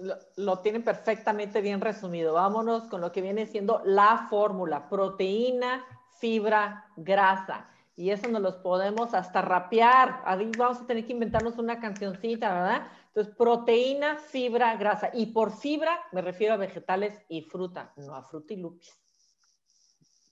[0.00, 2.34] Lo, lo tienen perfectamente bien resumido.
[2.34, 4.88] Vámonos con lo que viene siendo la fórmula.
[4.88, 5.86] Proteína,
[6.18, 7.68] fibra, grasa
[7.98, 10.22] y eso nos los podemos hasta rapear.
[10.24, 12.86] Ahí vamos a tener que inventarnos una cancioncita, ¿verdad?
[13.08, 15.10] Entonces, proteína, fibra, grasa.
[15.12, 18.96] Y por fibra me refiero a vegetales y fruta, no a frutilupis.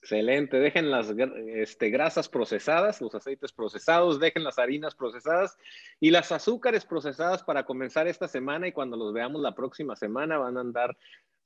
[0.01, 5.57] Excelente, dejen las este, grasas procesadas, los aceites procesados, dejen las harinas procesadas
[5.99, 10.37] y las azúcares procesadas para comenzar esta semana y cuando los veamos la próxima semana
[10.37, 10.97] van a andar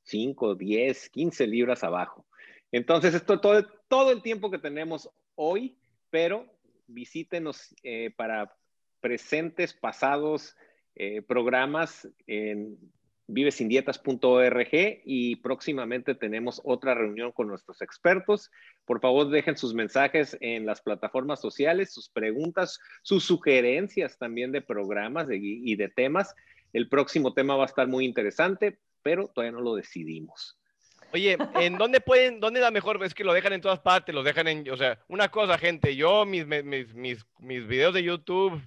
[0.03, 2.27] 5, 10, 15 libras abajo.
[2.71, 5.80] Entonces, esto todo, todo el tiempo que tenemos hoy
[6.11, 6.45] pero
[6.87, 8.55] visítenos eh, para
[8.99, 10.55] presentes, pasados
[10.95, 12.77] eh, programas en
[13.27, 18.51] vivesindietas.org y próximamente tenemos otra reunión con nuestros expertos.
[18.85, 24.61] Por favor, dejen sus mensajes en las plataformas sociales, sus preguntas, sus sugerencias también de
[24.61, 26.35] programas y de temas.
[26.73, 30.60] El próximo tema va a estar muy interesante, pero todavía no lo decidimos.
[31.13, 33.03] Oye, ¿en dónde pueden, dónde la mejor?
[33.03, 35.95] Es que lo dejan en todas partes, lo dejan en, o sea, una cosa, gente,
[35.95, 38.61] yo mis, mis, mis, mis videos de YouTube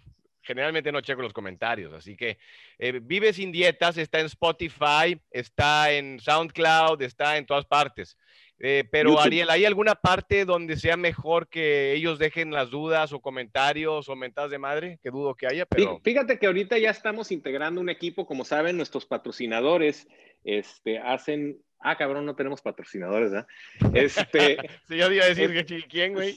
[0.45, 2.39] generalmente no checo los comentarios, así que
[2.79, 8.17] eh, Vive sin dietas está en Spotify, está en SoundCloud, está en todas partes.
[8.61, 13.21] Eh, pero Ariel, ¿hay alguna parte donde sea mejor que ellos dejen las dudas o
[13.21, 14.99] comentarios o mentadas de madre?
[15.03, 16.01] Que dudo que haya, pero...
[16.05, 20.07] Fíjate que ahorita ya estamos integrando un equipo, como saben, nuestros patrocinadores
[20.45, 23.47] este, hacen Ah, cabrón, no tenemos patrocinadores, ¿verdad?
[23.93, 24.57] Este,
[24.89, 26.35] sí, yo iba a decir que quién, güey.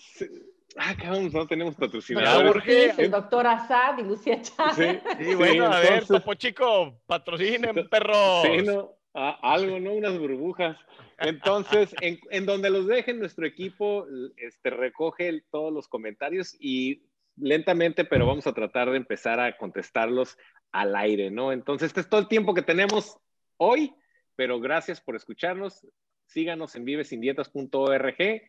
[0.76, 3.00] Ah, cabrón, no tenemos patrocinadores.
[3.00, 5.02] el doctor Asad y Lucía Chávez.
[5.18, 8.44] Sí, bueno, a ver, Topo Chico, patrocinen, perros.
[8.44, 9.94] Sí, no, algo, ¿no?
[9.94, 10.78] Unas burbujas.
[11.18, 14.06] Entonces, en, en, donde los dejen, nuestro equipo
[14.36, 17.04] este, recoge todos los comentarios y
[17.38, 20.38] lentamente, pero vamos a tratar de empezar a contestarlos
[20.74, 21.54] al aire, ¿no?
[21.54, 23.18] Entonces, este es todo el tiempo que tenemos
[23.56, 23.96] hoy
[24.38, 25.86] pero gracias por escucharnos.
[26.28, 28.42] Síganos en vivesindietas.org.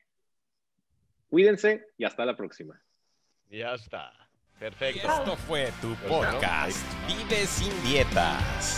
[1.28, 2.80] Cuídense y hasta la próxima.
[3.50, 4.12] Ya está.
[4.60, 5.08] Perfecto.
[5.08, 8.77] esto fue tu podcast, Vive sin Dietas.